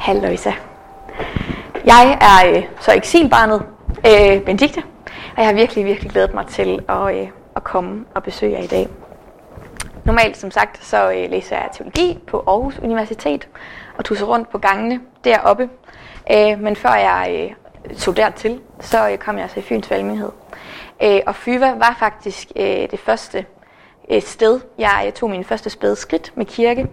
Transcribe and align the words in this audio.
Halløjsa. 0.00 0.52
Jeg 1.84 2.18
er 2.20 2.56
øh, 2.56 2.64
så 2.80 2.92
eksilbarnet 2.92 3.62
øh, 4.06 4.42
Benedikte, 4.42 4.82
og 5.06 5.36
jeg 5.36 5.46
har 5.46 5.52
virkelig, 5.52 5.84
virkelig 5.84 6.10
glædet 6.10 6.34
mig 6.34 6.46
til 6.46 6.84
at, 6.88 7.16
øh, 7.16 7.28
at 7.56 7.64
komme 7.64 8.04
og 8.14 8.22
besøge 8.22 8.52
jer 8.52 8.62
i 8.62 8.66
dag. 8.66 8.88
Normalt, 10.04 10.36
som 10.36 10.50
sagt, 10.50 10.84
så 10.84 11.12
øh, 11.12 11.30
læser 11.30 11.56
jeg 11.56 11.68
teologi 11.72 12.18
på 12.26 12.44
Aarhus 12.46 12.78
Universitet 12.78 13.48
og 13.98 14.04
tusser 14.04 14.26
rundt 14.26 14.50
på 14.50 14.58
gangene 14.58 15.00
deroppe. 15.24 15.68
Øh, 16.32 16.60
men 16.60 16.76
før 16.76 16.94
jeg 16.94 17.46
øh, 17.90 17.96
tog 17.96 18.16
dertil, 18.16 18.60
så 18.80 19.10
øh, 19.10 19.18
kom 19.18 19.34
jeg 19.34 19.42
altså 19.42 19.60
i 19.60 19.62
Fyns 19.62 19.90
Valgmyndighed. 19.90 20.30
Øh, 21.02 21.20
og 21.26 21.34
Fyva 21.34 21.74
var 21.74 21.96
faktisk 21.98 22.48
øh, 22.56 22.90
det 22.90 23.00
første 23.00 23.46
øh, 24.10 24.22
sted, 24.22 24.60
jeg, 24.78 25.02
jeg 25.04 25.14
tog 25.14 25.30
min 25.30 25.44
første 25.44 25.70
spæde 25.70 25.96
skridt 25.96 26.32
med 26.34 26.46
kirke. 26.46 26.86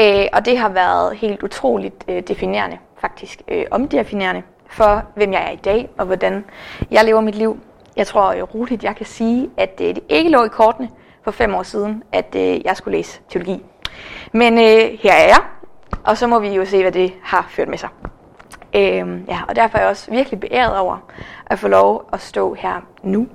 Øh, 0.00 0.26
og 0.32 0.44
det 0.44 0.58
har 0.58 0.68
været 0.68 1.16
helt 1.16 1.42
utroligt 1.42 2.04
øh, 2.08 2.22
definerende, 2.28 2.78
faktisk 3.00 3.42
øh, 3.48 3.64
omdefinerende 3.70 4.42
for, 4.70 5.02
hvem 5.14 5.32
jeg 5.32 5.46
er 5.46 5.50
i 5.50 5.56
dag 5.56 5.88
og 5.98 6.06
hvordan 6.06 6.44
jeg 6.90 7.04
lever 7.04 7.20
mit 7.20 7.34
liv. 7.34 7.58
Jeg 7.96 8.06
tror 8.06 8.32
øh, 8.32 8.42
roligt, 8.42 8.84
jeg 8.84 8.96
kan 8.96 9.06
sige, 9.06 9.50
at 9.56 9.80
øh, 9.82 9.94
det 9.94 10.00
ikke 10.08 10.30
lå 10.30 10.44
i 10.44 10.48
kortene 10.48 10.88
for 11.22 11.30
fem 11.30 11.54
år 11.54 11.62
siden, 11.62 12.02
at 12.12 12.34
øh, 12.36 12.64
jeg 12.64 12.76
skulle 12.76 12.96
læse 12.96 13.20
teologi. 13.28 13.62
Men 14.32 14.58
øh, 14.58 14.98
her 15.02 15.12
er 15.12 15.26
jeg, 15.26 15.40
og 16.04 16.16
så 16.18 16.26
må 16.26 16.38
vi 16.38 16.48
jo 16.48 16.64
se, 16.64 16.82
hvad 16.82 16.92
det 16.92 17.12
har 17.22 17.46
ført 17.50 17.68
med 17.68 17.78
sig. 17.78 17.88
Øh, 18.74 19.28
ja, 19.28 19.38
og 19.48 19.56
derfor 19.56 19.78
er 19.78 19.82
jeg 19.82 19.90
også 19.90 20.10
virkelig 20.10 20.40
beæret 20.40 20.78
over 20.78 20.98
at 21.46 21.58
få 21.58 21.68
lov 21.68 22.08
at 22.12 22.20
stå 22.20 22.54
her 22.54 22.80
nu 23.02 23.26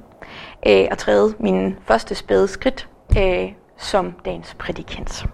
øh, 0.67 0.87
og 0.91 0.97
træde 0.97 1.33
min 1.39 1.77
første 1.85 2.15
spæde 2.15 2.47
skridt 2.47 2.87
øh, 3.17 3.51
som 3.77 4.13
dagens 4.25 4.55
prædikant. 4.59 5.25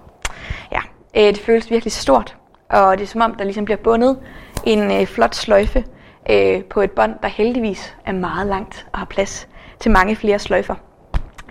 Øh, 1.17 1.23
det 1.23 1.39
føles 1.39 1.71
virkelig 1.71 1.91
stort, 1.91 2.35
og 2.69 2.97
det 2.97 3.03
er 3.03 3.07
som 3.07 3.21
om, 3.21 3.35
der 3.35 3.43
ligesom 3.43 3.65
bliver 3.65 3.77
bundet 3.77 4.19
en 4.65 4.91
øh, 4.91 5.07
flot 5.07 5.35
sløjfe 5.35 5.83
øh, 6.29 6.63
på 6.63 6.81
et 6.81 6.91
bånd, 6.91 7.13
der 7.21 7.27
heldigvis 7.27 7.95
er 8.05 8.11
meget 8.11 8.47
langt 8.47 8.87
og 8.93 8.99
har 8.99 9.05
plads 9.05 9.47
til 9.79 9.91
mange 9.91 10.15
flere 10.15 10.39
sløjfer. 10.39 10.75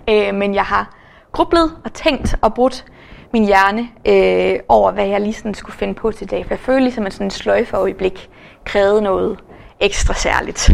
Øh, 0.09 0.33
men 0.35 0.55
jeg 0.55 0.63
har 0.63 0.95
grublet 1.31 1.77
og 1.85 1.93
tænkt 1.93 2.35
og 2.41 2.53
brudt 2.53 2.85
min 3.33 3.45
hjerne 3.45 3.89
øh, 4.05 4.59
over, 4.67 4.91
hvad 4.91 5.07
jeg 5.07 5.21
lige 5.21 5.33
sådan 5.33 5.53
skulle 5.53 5.77
finde 5.77 5.93
på 5.93 6.11
til 6.11 6.31
dag. 6.31 6.45
For 6.45 6.53
jeg 6.53 6.59
føler 6.59 6.79
ligesom, 6.79 7.05
at 7.05 7.13
sådan 7.13 7.27
en 7.27 7.31
sløjfeøjeblik 7.31 8.29
krævede 8.65 9.01
noget 9.01 9.39
ekstra 9.79 10.13
særligt. 10.13 10.69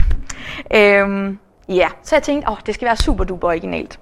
Øh, 0.75 1.35
ja, 1.69 1.87
så 2.03 2.15
jeg 2.15 2.23
tænkte, 2.23 2.49
åh, 2.49 2.57
det 2.65 2.75
skal 2.75 2.85
være 2.85 2.95
super 2.95 3.23
duper 3.23 3.47
originalt. 3.47 3.99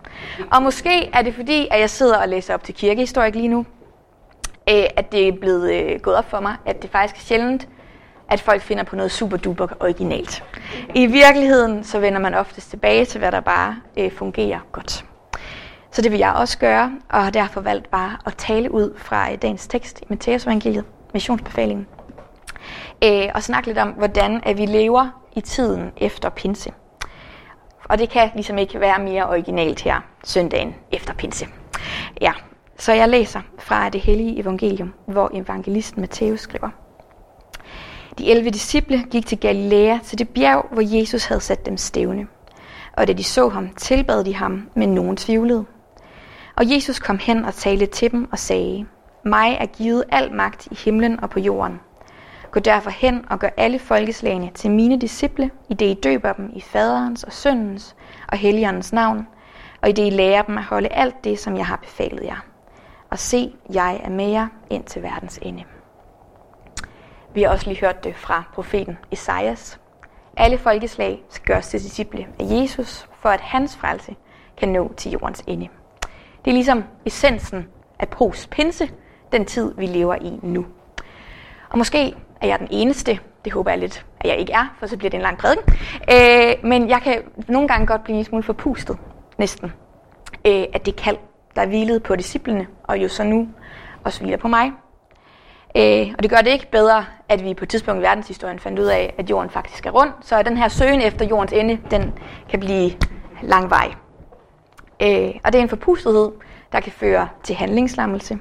Og 0.51 0.63
måske 0.63 1.09
er 1.13 1.21
det 1.21 1.35
fordi, 1.35 1.67
at 1.71 1.79
jeg 1.79 1.89
sidder 1.89 2.17
og 2.17 2.29
læser 2.29 2.53
op 2.53 2.63
til 2.63 2.75
kirkehistorik 2.75 3.35
lige 3.35 3.47
nu, 3.47 3.65
øh, 4.69 4.85
at 4.95 5.11
det 5.11 5.27
er 5.27 5.31
blevet 5.31 5.73
øh, 5.73 5.99
gået 5.99 6.15
op 6.15 6.29
for 6.29 6.39
mig, 6.39 6.55
at 6.65 6.81
det 6.81 6.89
faktisk 6.89 7.15
er 7.15 7.25
sjældent, 7.27 7.67
at 8.29 8.41
folk 8.41 8.61
finder 8.61 8.83
på 8.83 8.95
noget 8.95 9.11
super 9.11 9.37
duper 9.37 9.67
originalt. 9.79 10.43
I 10.95 11.05
virkeligheden 11.05 11.83
så 11.83 11.99
vender 11.99 12.19
man 12.19 12.33
oftest 12.33 12.69
tilbage 12.69 13.05
til, 13.05 13.19
hvad 13.19 13.31
der 13.31 13.39
bare 13.39 13.75
øh, 13.97 14.11
fungerer 14.11 14.59
godt. 14.71 15.05
Så 15.91 16.01
det 16.01 16.11
vil 16.11 16.19
jeg 16.19 16.33
også 16.33 16.57
gøre, 16.57 16.91
og 17.09 17.23
har 17.23 17.31
derfor 17.31 17.61
valgt 17.61 17.91
bare 17.91 18.17
at 18.25 18.35
tale 18.37 18.71
ud 18.71 18.97
fra 18.97 19.31
øh, 19.31 19.41
dagens 19.41 19.67
tekst 19.67 20.01
i 20.01 20.05
Matteus 20.07 20.45
evangeliet, 20.45 20.85
missionsbefalingen, 21.13 21.87
øh, 23.03 23.29
og 23.35 23.43
snakke 23.43 23.67
lidt 23.67 23.77
om, 23.77 23.89
hvordan 23.89 24.41
at 24.43 24.57
vi 24.57 24.65
lever 24.65 25.23
i 25.35 25.41
tiden 25.41 25.91
efter 25.97 26.29
pinse. 26.29 26.71
Og 27.89 27.99
det 27.99 28.09
kan 28.09 28.31
ligesom 28.33 28.57
ikke 28.57 28.79
være 28.79 28.99
mere 28.99 29.29
originalt 29.29 29.81
her 29.81 30.01
søndagen 30.23 30.75
efter 30.91 31.13
pinse. 31.13 31.47
Ja, 32.21 32.31
så 32.77 32.93
jeg 32.93 33.09
læser 33.09 33.41
fra 33.59 33.89
det 33.89 34.01
hellige 34.01 34.39
evangelium, 34.39 34.93
hvor 35.05 35.31
evangelisten 35.33 36.01
Matthæus 36.01 36.39
skriver. 36.39 36.69
De 38.17 38.31
11 38.31 38.49
disciple 38.49 39.03
gik 39.11 39.25
til 39.25 39.39
Galilea 39.39 39.97
til 40.03 40.19
det 40.19 40.29
bjerg, 40.29 40.67
hvor 40.71 40.97
Jesus 40.97 41.25
havde 41.25 41.41
sat 41.41 41.65
dem 41.65 41.77
stævne. 41.77 42.27
Og 42.97 43.07
da 43.07 43.13
de 43.13 43.23
så 43.23 43.49
ham, 43.49 43.69
tilbad 43.69 44.23
de 44.23 44.35
ham, 44.35 44.69
men 44.75 44.89
nogen 44.89 45.17
tvivlede. 45.17 45.65
Og 46.55 46.73
Jesus 46.75 46.99
kom 46.99 47.17
hen 47.17 47.45
og 47.45 47.53
talte 47.53 47.85
til 47.85 48.11
dem 48.11 48.31
og 48.31 48.39
sagde, 48.39 48.85
Mig 49.25 49.57
er 49.59 49.65
givet 49.65 50.03
al 50.11 50.33
magt 50.33 50.67
i 50.71 50.75
himlen 50.75 51.23
og 51.23 51.29
på 51.29 51.39
jorden. 51.39 51.79
Gå 52.51 52.59
derfor 52.59 52.89
hen 52.89 53.25
og 53.29 53.39
gør 53.39 53.49
alle 53.57 53.79
folkeslagene 53.79 54.51
til 54.55 54.71
mine 54.71 55.01
disciple, 55.01 55.51
i 55.69 55.73
det 55.73 55.85
I 55.85 55.93
døber 55.93 56.33
dem 56.33 56.51
i 56.55 56.61
faderens 56.61 57.23
og 57.23 57.33
søndens 57.33 57.95
og 58.27 58.37
helligåndens 58.37 58.93
navn, 58.93 59.27
og 59.81 59.89
i 59.89 59.91
det 59.91 60.07
I 60.07 60.09
lærer 60.09 60.41
dem 60.41 60.57
at 60.57 60.63
holde 60.63 60.87
alt 60.87 61.23
det, 61.23 61.39
som 61.39 61.57
jeg 61.57 61.65
har 61.65 61.75
befalet 61.75 62.23
jer. 62.23 62.52
Og 63.13 63.19
se, 63.19 63.53
jeg 63.73 64.01
er 64.03 64.09
med 64.09 64.29
jer 64.29 64.47
ind 64.69 64.83
til 64.83 65.03
verdens 65.03 65.39
ende. 65.41 65.63
Vi 67.33 67.41
har 67.41 67.49
også 67.49 67.67
lige 67.67 67.79
hørt 67.79 68.03
det 68.03 68.15
fra 68.15 68.43
profeten 68.53 68.97
Esajas. 69.11 69.79
Alle 70.37 70.57
folkeslag 70.57 71.23
skal 71.29 71.45
gøres 71.45 71.67
til 71.67 71.83
disciple 71.83 72.27
af 72.39 72.45
Jesus, 72.45 73.09
for 73.19 73.29
at 73.29 73.41
hans 73.41 73.77
frelse 73.77 74.15
kan 74.57 74.69
nå 74.69 74.93
til 74.97 75.11
jordens 75.11 75.43
ende. 75.47 75.67
Det 76.45 76.51
er 76.51 76.55
ligesom 76.55 76.83
essensen 77.05 77.67
af 77.99 78.07
pros 78.07 78.47
pinse, 78.47 78.89
den 79.31 79.45
tid 79.45 79.73
vi 79.77 79.85
lever 79.85 80.15
i 80.15 80.39
nu. 80.41 80.65
Og 81.69 81.77
måske 81.77 82.15
er 82.41 82.47
jeg 82.47 82.59
den 82.59 82.67
eneste, 82.71 83.19
det 83.45 83.53
håber 83.53 83.71
jeg 83.71 83.79
lidt, 83.79 84.05
at 84.19 84.29
jeg 84.29 84.37
ikke 84.37 84.53
er, 84.53 84.75
for 84.79 84.87
så 84.87 84.97
bliver 84.97 85.09
det 85.09 85.17
en 85.17 85.23
lang 85.23 85.37
prædiken. 85.37 85.63
Øh, 86.11 86.69
men 86.69 86.89
jeg 86.89 87.01
kan 87.01 87.21
nogle 87.47 87.67
gange 87.67 87.87
godt 87.87 88.03
blive 88.03 88.17
en 88.17 88.25
smule 88.25 88.43
forpustet, 88.43 88.97
næsten, 89.37 89.73
øh, 90.45 90.63
at 90.73 90.85
det 90.85 90.95
kald, 90.95 91.17
der 91.55 91.65
hvilede 91.65 91.99
på 91.99 92.15
disciplene, 92.15 92.67
og 92.83 92.97
jo 92.97 93.07
så 93.07 93.23
nu 93.23 93.47
også 94.03 94.21
hviler 94.21 94.37
på 94.37 94.47
mig. 94.47 94.71
Øh, 95.77 96.13
og 96.17 96.23
det 96.23 96.29
gør 96.29 96.37
det 96.37 96.51
ikke 96.51 96.71
bedre, 96.71 97.05
at 97.29 97.43
vi 97.43 97.53
på 97.53 97.65
et 97.65 97.69
tidspunkt 97.69 97.99
i 97.99 98.03
verdenshistorien 98.03 98.59
fandt 98.59 98.79
ud 98.79 98.85
af, 98.85 99.13
at 99.17 99.29
jorden 99.29 99.49
faktisk 99.49 99.85
er 99.85 99.91
rund, 99.91 100.09
så 100.21 100.43
den 100.43 100.57
her 100.57 100.67
søgen 100.67 101.01
efter 101.01 101.25
jordens 101.25 101.53
ende, 101.53 101.79
den 101.91 102.13
kan 102.49 102.59
blive 102.59 102.91
langvej. 103.41 103.93
Øh, 105.01 105.31
og 105.43 105.53
det 105.53 105.59
er 105.59 105.63
en 105.63 105.69
forpustethed, 105.69 106.31
der 106.71 106.79
kan 106.79 106.91
føre 106.91 107.29
til 107.43 107.55
handlingslammelse. 107.55 108.39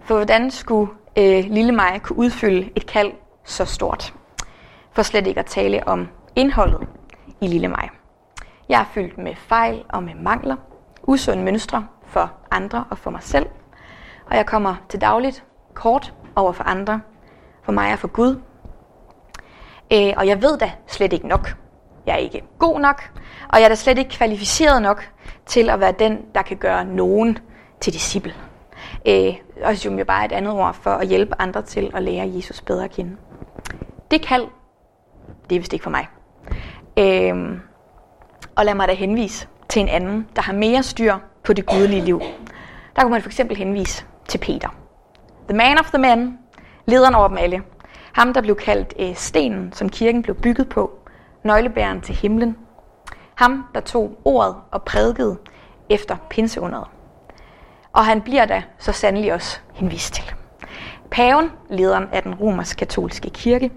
For 0.00 0.14
hvordan 0.14 0.50
skulle 0.50 0.90
øh, 1.18 1.44
lille 1.48 1.72
mig 1.72 2.00
kunne 2.02 2.18
udfylde 2.18 2.70
et 2.76 2.86
kald 2.86 3.12
så 3.44 3.64
stort? 3.64 4.14
For 4.92 5.02
slet 5.02 5.26
ikke 5.26 5.40
at 5.40 5.46
tale 5.46 5.88
om 5.88 6.08
indholdet 6.36 6.88
i 7.40 7.46
lille 7.46 7.68
mig. 7.68 7.90
Jeg 8.68 8.80
er 8.80 8.84
fyldt 8.94 9.18
med 9.18 9.34
fejl 9.36 9.84
og 9.88 10.02
med 10.02 10.14
mangler, 10.14 10.56
usunde 11.02 11.42
mønstre 11.42 11.86
for 12.12 12.32
andre 12.50 12.84
og 12.90 12.98
for 12.98 13.10
mig 13.10 13.22
selv, 13.22 13.46
og 14.26 14.36
jeg 14.36 14.46
kommer 14.46 14.74
til 14.88 15.00
dagligt 15.00 15.44
kort 15.74 16.14
over 16.36 16.52
for 16.52 16.64
andre, 16.64 17.00
for 17.62 17.72
mig 17.72 17.92
og 17.92 17.98
for 17.98 18.08
Gud. 18.08 18.40
Øh, 19.92 20.12
og 20.16 20.26
jeg 20.26 20.42
ved 20.42 20.58
da 20.58 20.72
slet 20.86 21.12
ikke 21.12 21.28
nok. 21.28 21.56
Jeg 22.06 22.12
er 22.12 22.18
ikke 22.18 22.42
god 22.58 22.80
nok, 22.80 23.10
og 23.48 23.58
jeg 23.58 23.64
er 23.64 23.68
da 23.68 23.74
slet 23.74 23.98
ikke 23.98 24.10
kvalificeret 24.10 24.82
nok 24.82 25.10
til 25.46 25.70
at 25.70 25.80
være 25.80 25.92
den, 25.92 26.18
der 26.34 26.42
kan 26.42 26.56
gøre 26.56 26.84
nogen 26.84 27.38
til 27.80 27.92
disciple. 27.92 28.34
Øh, 29.08 29.34
og 29.64 29.76
som 29.76 29.98
jo 29.98 30.04
bare 30.04 30.24
et 30.24 30.32
andet 30.32 30.52
ord 30.52 30.74
for 30.74 30.90
at 30.90 31.08
hjælpe 31.08 31.34
andre 31.38 31.62
til 31.62 31.90
at 31.94 32.02
lære 32.02 32.32
Jesus 32.34 32.60
bedre 32.60 32.84
at 32.84 32.90
kende. 32.90 33.16
Det 34.10 34.22
kald, 34.22 34.46
det 35.50 35.56
er 35.56 35.60
vist 35.60 35.72
ikke 35.72 35.82
for 35.82 35.90
mig. 35.90 36.08
Øh, 36.96 37.60
og 38.56 38.64
lad 38.64 38.74
mig 38.74 38.88
da 38.88 38.92
henvise 38.92 39.48
til 39.68 39.82
en 39.82 39.88
anden, 39.88 40.28
der 40.36 40.42
har 40.42 40.52
mere 40.52 40.82
styr 40.82 41.14
på 41.44 41.52
det 41.52 41.66
gudelige 41.66 42.04
liv. 42.04 42.22
Der 42.96 43.02
kunne 43.02 43.12
man 43.12 43.22
for 43.22 43.28
eksempel 43.28 43.56
henvise 43.56 44.04
til 44.28 44.38
Peter. 44.38 44.68
The 45.48 45.56
man 45.56 45.78
of 45.78 45.90
the 45.90 45.98
men, 45.98 46.38
lederen 46.86 47.14
over 47.14 47.28
dem 47.28 47.38
alle. 47.38 47.62
Ham, 48.12 48.34
der 48.34 48.40
blev 48.40 48.56
kaldt 48.56 48.94
øh, 48.98 49.14
stenen, 49.14 49.72
som 49.72 49.88
kirken 49.88 50.22
blev 50.22 50.36
bygget 50.36 50.68
på, 50.68 50.90
nøglebæren 51.44 52.00
til 52.00 52.14
himlen. 52.14 52.56
Ham, 53.34 53.64
der 53.74 53.80
tog 53.80 54.18
ordet 54.24 54.56
og 54.70 54.82
prædikede 54.82 55.36
efter 55.90 56.16
pinseunderet. 56.30 56.86
Og 57.92 58.04
han 58.04 58.20
bliver 58.20 58.44
da 58.44 58.62
så 58.78 58.92
sandelig 58.92 59.34
også 59.34 59.58
henvist 59.74 60.14
til. 60.14 60.34
Paven, 61.10 61.50
lederen 61.70 62.08
af 62.12 62.22
den 62.22 62.34
romersk-katolske 62.34 63.30
kirke, 63.30 63.70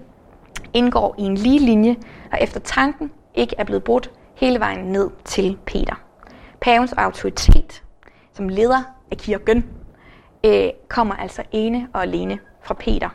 indgår 0.74 1.14
i 1.18 1.22
en 1.22 1.34
lige 1.34 1.58
linje, 1.58 1.96
og 2.32 2.38
efter 2.40 2.60
tanken 2.60 3.10
ikke 3.34 3.54
er 3.58 3.64
blevet 3.64 3.84
brudt 3.84 4.10
hele 4.34 4.60
vejen 4.60 4.86
ned 4.86 5.10
til 5.24 5.58
Peter. 5.66 6.05
Pavens 6.66 6.92
autoritet 6.92 7.82
som 8.32 8.48
leder 8.48 8.82
af 9.10 9.16
kirken 9.18 9.70
øh, 10.44 10.68
kommer 10.88 11.14
altså 11.14 11.42
ene 11.52 11.88
og 11.92 12.02
alene 12.02 12.38
fra 12.62 12.74
Peter. 12.74 13.08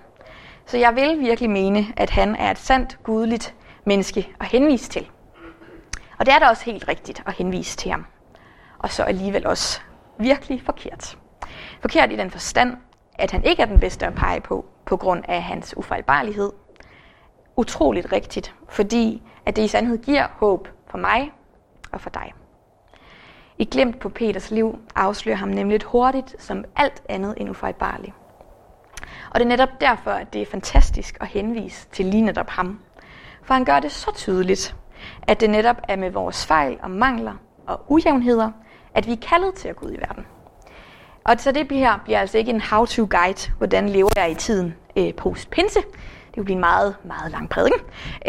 Så 0.66 0.78
jeg 0.78 0.96
vil 0.96 1.20
virkelig 1.20 1.50
mene, 1.50 1.86
at 1.98 2.10
han 2.10 2.36
er 2.36 2.52
et 2.52 2.58
sandt 2.58 3.00
gudeligt 3.04 3.56
menneske 3.86 4.30
at 4.40 4.46
henvise 4.46 4.90
til. 4.90 5.10
Og 6.20 6.26
det 6.26 6.34
er 6.34 6.40
da 6.40 6.48
også 6.48 6.66
helt 6.66 6.88
rigtigt 6.88 7.24
at 7.26 7.34
henvise 7.34 7.78
til 7.78 7.92
ham. 7.92 8.06
Og 8.80 8.90
så 8.90 9.04
alligevel 9.04 9.48
også 9.48 9.82
virkelig 10.18 10.62
forkert. 10.66 11.18
Forkert 11.82 12.12
i 12.12 12.16
den 12.16 12.32
forstand, 12.32 12.78
at 13.14 13.32
han 13.32 13.44
ikke 13.46 13.62
er 13.62 13.66
den 13.68 13.80
bedste 13.80 14.06
at 14.06 14.16
pege 14.16 14.42
på, 14.42 14.66
på 14.86 14.98
grund 14.98 15.24
af 15.28 15.44
hans 15.44 15.78
ufejlbarlighed. 15.78 16.52
Utroligt 17.56 18.12
rigtigt, 18.12 18.56
fordi 18.70 19.24
at 19.46 19.56
det 19.56 19.64
i 19.64 19.68
sandhed 19.68 19.98
giver 19.98 20.28
håb 20.36 20.68
for 20.88 20.98
mig 20.98 21.32
og 21.92 22.02
for 22.02 22.10
dig. 22.10 22.34
I 23.62 23.66
glemt 23.66 24.00
på 24.00 24.10
Peters 24.10 24.52
liv 24.52 24.80
afslører 24.96 25.38
ham 25.38 25.50
nemlig 25.50 25.80
hurtigt 25.84 26.36
som 26.40 26.66
alt 26.76 27.02
andet 27.10 27.34
end 27.38 27.50
ufejlbarlig. 27.50 28.14
Og 29.32 29.40
det 29.40 29.42
er 29.42 29.50
netop 29.50 29.82
derfor, 29.82 30.12
at 30.12 30.34
det 30.34 30.42
er 30.42 30.46
fantastisk 30.46 31.18
at 31.22 31.28
henvise 31.28 31.88
til 31.92 32.06
lige 32.06 32.22
netop 32.22 32.50
ham. 32.50 32.80
For 33.44 33.54
han 33.54 33.66
gør 33.66 33.80
det 33.80 33.92
så 33.92 34.12
tydeligt, 34.16 34.76
at 35.24 35.42
det 35.42 35.50
netop 35.50 35.76
er 35.88 35.96
med 35.96 36.12
vores 36.12 36.46
fejl 36.46 36.78
og 36.84 36.92
mangler 36.92 37.34
og 37.68 37.82
ujævnheder, 37.88 38.52
at 38.94 39.08
vi 39.08 39.12
er 39.12 39.28
kaldet 39.30 39.54
til 39.54 39.68
at 39.68 39.76
gå 39.76 39.86
ud 39.86 39.92
i 39.92 40.00
verden. 40.00 40.26
Og 41.24 41.36
så 41.38 41.52
det 41.52 41.72
her 41.72 42.00
bliver 42.04 42.20
altså 42.20 42.38
ikke 42.38 42.52
en 42.52 42.62
how-to-guide, 42.62 43.52
hvordan 43.58 43.90
lever 43.90 44.10
jeg 44.16 44.32
i 44.32 44.36
tiden 44.36 44.76
øh, 44.96 45.14
post-pinse. 45.14 45.80
Det 46.28 46.36
vil 46.36 46.44
blive 46.44 46.56
en 46.56 46.60
meget, 46.60 46.96
meget 47.04 47.32
lang 47.32 47.50
prædiken. 47.50 47.80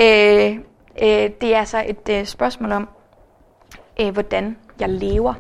Øh, 0.01 0.59
øh, 1.03 1.31
det 1.41 1.55
er 1.55 1.59
altså 1.59 1.85
et 1.87 2.09
øh, 2.11 2.25
spørgsmål 2.25 2.73
om, 2.73 2.89
øh, 4.01 4.13
hvordan 4.13 4.57
jeg 4.81 4.89
lever. 4.89 5.35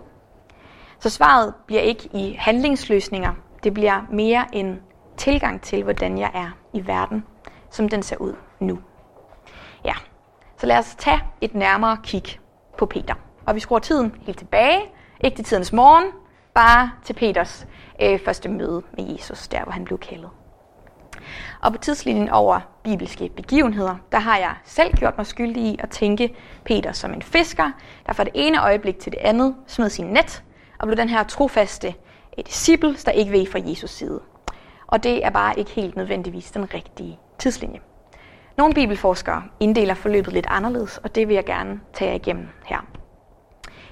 Så 1.00 1.11
svaret 1.11 1.55
bliver 1.67 1.82
ikke 1.82 2.08
i 2.14 2.37
handlingsløsninger. 2.38 3.34
Det 3.64 3.75
bliver 3.75 4.00
mere 4.11 4.46
en 4.52 4.81
tilgang 5.17 5.62
til, 5.62 5.82
hvordan 5.82 6.19
jeg 6.19 6.31
er 6.34 6.50
i 6.73 6.87
verden, 6.87 7.25
som 7.70 7.88
den 7.88 8.02
ser 8.02 8.17
ud 8.17 8.34
nu. 8.61 8.79
Ja, 9.84 9.94
så 10.58 10.67
lad 10.67 10.79
os 10.79 10.94
tage 10.99 11.20
et 11.40 11.55
nærmere 11.55 11.96
kig 12.02 12.23
på 12.79 12.87
Peter. 12.87 13.14
Og 13.46 13.55
vi 13.55 13.61
skruer 13.61 13.79
tiden 13.79 14.14
helt 14.20 14.38
tilbage, 14.38 14.81
ikke 15.20 15.37
til 15.37 15.44
tidens 15.44 15.73
morgen, 15.73 16.05
bare 16.55 16.90
til 17.05 17.12
Peters 17.14 17.67
øh, 18.02 18.20
første 18.25 18.49
møde 18.49 18.82
med 18.96 19.12
Jesus, 19.12 19.49
der 19.49 19.62
hvor 19.62 19.73
han 19.73 19.84
blev 19.84 19.99
kaldet. 19.99 20.31
Og 21.60 21.72
på 21.72 21.78
tidslinjen 21.78 22.28
over 22.28 22.60
bibelske 22.84 23.28
begivenheder, 23.36 23.96
der 24.12 24.19
har 24.19 24.38
jeg 24.38 24.54
selv 24.64 24.96
gjort 24.96 25.16
mig 25.16 25.26
skyldig 25.26 25.62
i 25.62 25.76
at 25.78 25.90
tænke 25.90 26.34
Peter 26.64 26.92
som 26.92 27.12
en 27.12 27.22
fisker, 27.22 27.70
der 28.06 28.12
fra 28.12 28.24
det 28.24 28.32
ene 28.34 28.62
øjeblik 28.62 28.98
til 28.98 29.12
det 29.12 29.19
andet 29.19 29.54
smed 29.66 29.90
sin 29.90 30.06
net 30.06 30.42
og 30.78 30.86
blev 30.86 30.96
den 30.96 31.08
her 31.08 31.22
trofaste 31.22 31.88
eh, 32.38 32.44
disciple, 32.46 32.96
der 33.04 33.10
ikke 33.10 33.32
ved 33.32 33.46
fra 33.46 33.58
Jesus 33.64 33.90
side. 33.90 34.20
Og 34.86 35.02
det 35.02 35.24
er 35.24 35.30
bare 35.30 35.58
ikke 35.58 35.70
helt 35.70 35.96
nødvendigvis 35.96 36.50
den 36.50 36.74
rigtige 36.74 37.19
tidslinje. 37.38 37.80
Nogle 38.56 38.74
bibelforskere 38.74 39.42
inddeler 39.60 39.94
forløbet 39.94 40.32
lidt 40.32 40.46
anderledes, 40.48 40.98
og 40.98 41.14
det 41.14 41.28
vil 41.28 41.34
jeg 41.34 41.44
gerne 41.44 41.80
tage 41.92 42.10
jer 42.10 42.14
igennem 42.14 42.48
her. 42.64 42.86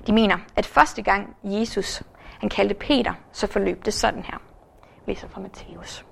De 0.07 0.13
mener, 0.13 0.39
at 0.57 0.67
første 0.67 1.03
gang 1.03 1.37
Jesus 1.45 2.03
han 2.41 2.49
kaldte 2.49 2.75
Peter, 2.75 3.13
så 3.33 3.47
forløb 3.47 3.85
det 3.85 3.95
sådan 3.95 4.23
her. 4.23 4.39
Læser 5.07 5.29
fra 5.29 5.41
Matthæus. 5.41 6.10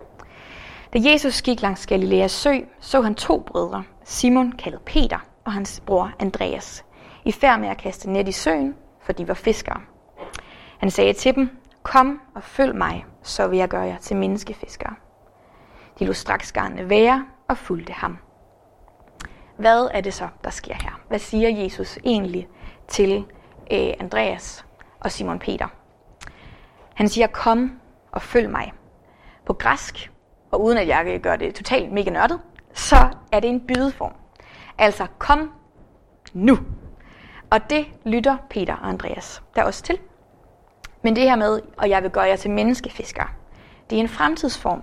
Da 0.93 0.99
Jesus 0.99 1.43
gik 1.43 1.63
langs 1.63 1.87
Galileas 1.87 2.33
sø, 2.33 2.53
så 2.81 3.01
han 3.01 3.15
to 3.15 3.41
brødre, 3.47 3.85
Simon 4.05 4.53
kaldet 4.53 4.83
Peter 4.83 5.19
og 5.45 5.53
hans 5.53 5.83
bror 5.87 6.13
Andreas, 6.19 6.85
i 7.25 7.33
færd 7.33 7.61
med 7.61 7.69
at 7.69 7.79
kaste 7.79 8.11
net 8.11 8.29
i 8.29 8.33
søen, 8.33 8.75
for 9.01 9.13
de 9.13 9.29
var 9.29 9.35
fiskere. 9.35 9.81
Han 10.79 10.91
sagde 10.91 11.13
til 11.13 11.35
dem, 11.35 11.51
kom 11.83 12.21
og 12.35 12.43
følg 12.43 12.77
mig, 12.77 13.07
så 13.23 13.47
vil 13.47 13.59
jeg 13.59 13.69
gøre 13.69 13.83
jer 13.83 13.99
til 13.99 14.17
menneskefiskere. 14.17 14.95
De 15.99 16.05
lå 16.05 16.13
straks 16.13 16.53
garnene 16.53 16.91
være 16.91 17.27
og 17.49 17.57
fulgte 17.59 17.93
ham. 17.93 18.19
Hvad 19.57 19.89
er 19.93 20.01
det 20.01 20.15
så, 20.15 20.29
der 20.45 20.51
sker 20.51 20.75
her? 20.75 21.01
Hvad 21.09 21.19
siger 21.19 21.49
Jesus 21.63 21.99
egentlig 22.05 22.49
til 22.89 23.25
øh, 23.73 23.93
Andreas 24.01 24.65
og 25.01 25.13
Simon 25.13 25.39
Peter? 25.39 25.69
Han 26.95 27.09
siger, 27.09 27.27
kom 27.27 27.81
og 28.13 28.23
følg 28.23 28.51
mig. 28.51 28.73
På 29.47 29.53
græsk, 29.53 30.11
og 30.51 30.65
uden 30.65 30.79
at 30.79 30.89
jeg 30.89 31.05
kan 31.05 31.21
gøre 31.21 31.37
det 31.37 31.55
totalt 31.55 31.93
mega 31.93 32.11
nørdet, 32.11 32.41
så 32.75 32.97
er 33.33 33.41
det 33.41 33.51
en 33.51 33.61
bydeform. 33.61 34.13
Altså, 34.79 35.07
kom 35.19 35.53
nu. 36.33 36.59
Og 37.51 37.71
det 37.71 37.87
lytter 38.05 38.37
Peter 38.51 38.77
og 38.77 38.89
Andreas 38.89 39.43
der 39.57 39.63
også 39.63 39.83
til. 39.83 39.99
Men 41.03 41.17
det 41.17 41.25
her 41.25 41.37
med, 41.37 41.61
og 41.77 41.91
jeg 41.91 42.03
vil 42.03 42.11
gøre 42.11 42.25
jer 42.25 42.37
til 42.37 42.51
menneskefiskere, 42.51 43.29
det 43.91 43.97
er 43.97 44.01
en 44.01 44.09
fremtidsform. 44.09 44.83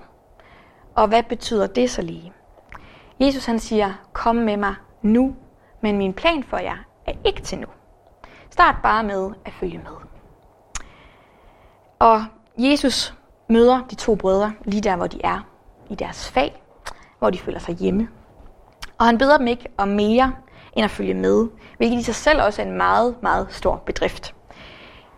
Og 0.95 1.07
hvad 1.07 1.23
betyder 1.23 1.67
det 1.67 1.89
så 1.89 2.01
lige? 2.01 2.33
Jesus 3.19 3.45
han 3.45 3.59
siger, 3.59 3.93
kom 4.13 4.35
med 4.35 4.57
mig 4.57 4.75
nu, 5.01 5.35
men 5.81 5.97
min 5.97 6.13
plan 6.13 6.43
for 6.43 6.57
jer 6.57 6.77
er 7.05 7.13
ikke 7.25 7.41
til 7.41 7.57
nu. 7.57 7.67
Start 8.49 8.75
bare 8.83 9.03
med 9.03 9.31
at 9.45 9.53
følge 9.53 9.77
med. 9.77 9.95
Og 11.99 12.25
Jesus 12.57 13.13
møder 13.49 13.81
de 13.89 13.95
to 13.95 14.15
brødre 14.15 14.53
lige 14.65 14.81
der, 14.81 14.95
hvor 14.95 15.07
de 15.07 15.21
er, 15.23 15.47
i 15.89 15.95
deres 15.95 16.31
fag, 16.31 16.63
hvor 17.19 17.29
de 17.29 17.39
føler 17.39 17.59
sig 17.59 17.75
hjemme. 17.75 18.07
Og 18.97 19.05
han 19.05 19.17
beder 19.17 19.37
dem 19.37 19.47
ikke 19.47 19.67
om 19.77 19.87
mere 19.87 20.33
end 20.73 20.83
at 20.83 20.91
følge 20.91 21.13
med, 21.13 21.47
hvilket 21.77 21.99
i 21.99 22.03
sig 22.03 22.15
selv 22.15 22.41
også 22.41 22.61
er 22.61 22.65
en 22.65 22.77
meget, 22.77 23.15
meget 23.21 23.47
stor 23.49 23.83
bedrift. 23.85 24.35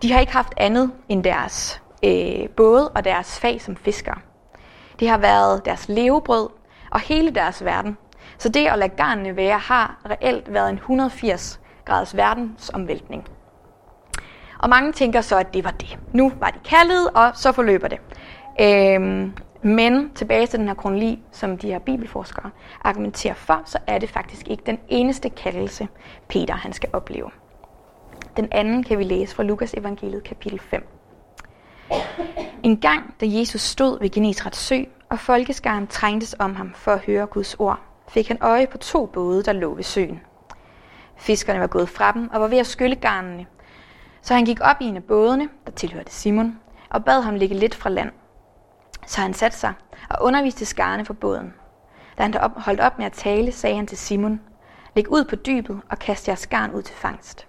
De 0.01 0.11
har 0.11 0.19
ikke 0.19 0.33
haft 0.33 0.53
andet 0.57 0.91
end 1.09 1.23
deres 1.23 1.81
øh, 2.05 2.49
både 2.49 2.89
og 2.89 3.03
deres 3.03 3.39
fag 3.39 3.61
som 3.61 3.75
fiskere. 3.75 4.17
Det 4.99 5.09
har 5.09 5.17
været 5.17 5.65
deres 5.65 5.89
levebrød 5.89 6.49
og 6.91 6.99
hele 6.99 7.31
deres 7.31 7.65
verden. 7.65 7.97
Så 8.37 8.49
det 8.49 8.67
at 8.67 8.79
lade 8.79 8.89
garnene 8.89 9.35
være 9.35 9.59
har 9.59 10.01
reelt 10.09 10.53
været 10.53 10.69
en 10.69 10.75
180 10.75 11.59
graders 11.85 12.17
verdensomvæltning. 12.17 13.27
Og 14.59 14.69
mange 14.69 14.91
tænker 14.91 15.21
så, 15.21 15.37
at 15.37 15.53
det 15.53 15.63
var 15.63 15.71
det. 15.71 15.99
Nu 16.13 16.31
var 16.39 16.49
de 16.49 16.59
kaldet, 16.69 17.09
og 17.15 17.31
så 17.33 17.51
forløber 17.51 17.87
det. 17.87 17.99
Øhm, 18.61 19.33
men 19.61 20.11
tilbage 20.15 20.47
til 20.47 20.59
den 20.59 20.67
her 20.67 20.75
kronologi, 20.75 21.23
som 21.31 21.57
de 21.57 21.67
her 21.67 21.79
bibelforskere 21.79 22.51
argumenterer 22.81 23.33
for, 23.33 23.61
så 23.65 23.77
er 23.87 23.97
det 23.97 24.09
faktisk 24.09 24.47
ikke 24.47 24.63
den 24.65 24.79
eneste 24.87 25.29
kaldelse, 25.29 25.87
Peter 26.27 26.55
han 26.55 26.73
skal 26.73 26.89
opleve. 26.93 27.29
Den 28.37 28.47
anden 28.51 28.83
kan 28.83 28.97
vi 28.97 29.03
læse 29.03 29.35
fra 29.35 29.43
Lukas 29.43 29.73
evangeliet 29.73 30.23
kapitel 30.23 30.59
5. 30.59 30.87
En 32.63 32.77
gang, 32.77 33.15
da 33.21 33.25
Jesus 33.29 33.61
stod 33.61 33.99
ved 33.99 34.09
Genesrets 34.09 34.57
sø, 34.57 34.83
og 35.09 35.19
folkeskaren 35.19 35.87
trængtes 35.87 36.35
om 36.39 36.55
ham 36.55 36.73
for 36.75 36.91
at 36.91 36.99
høre 36.99 37.25
Guds 37.25 37.55
ord, 37.59 37.79
fik 38.09 38.27
han 38.27 38.37
øje 38.41 38.67
på 38.67 38.77
to 38.77 39.05
både, 39.05 39.43
der 39.43 39.53
lå 39.53 39.75
ved 39.75 39.83
søen. 39.83 40.19
Fiskerne 41.17 41.59
var 41.59 41.67
gået 41.67 41.89
fra 41.89 42.11
dem 42.11 42.29
og 42.33 42.41
var 42.41 42.47
ved 42.47 42.57
at 42.57 42.67
skylle 42.67 42.95
garnene, 42.95 43.45
så 44.21 44.33
han 44.33 44.45
gik 44.45 44.59
op 44.61 44.75
i 44.81 44.85
en 44.85 44.95
af 44.95 45.03
bådene, 45.03 45.49
der 45.65 45.71
tilhørte 45.71 46.11
Simon, 46.11 46.59
og 46.89 47.05
bad 47.05 47.21
ham 47.21 47.35
ligge 47.35 47.55
lidt 47.55 47.75
fra 47.75 47.89
land. 47.89 48.11
Så 49.07 49.21
han 49.21 49.33
satte 49.33 49.57
sig 49.57 49.73
og 50.09 50.17
underviste 50.21 50.65
skarne 50.65 51.05
på 51.05 51.13
båden. 51.13 51.53
Da 52.17 52.23
han 52.23 52.33
holdt 52.57 52.79
op 52.79 52.97
med 52.97 53.05
at 53.05 53.13
tale, 53.13 53.51
sagde 53.51 53.75
han 53.75 53.87
til 53.87 53.97
Simon, 53.97 54.41
Læg 54.95 55.11
ud 55.11 55.25
på 55.25 55.35
dybet 55.35 55.81
og 55.89 55.99
kast 55.99 56.27
jeres 56.27 56.47
garn 56.47 56.71
ud 56.71 56.81
til 56.81 56.95
fangst. 56.95 57.47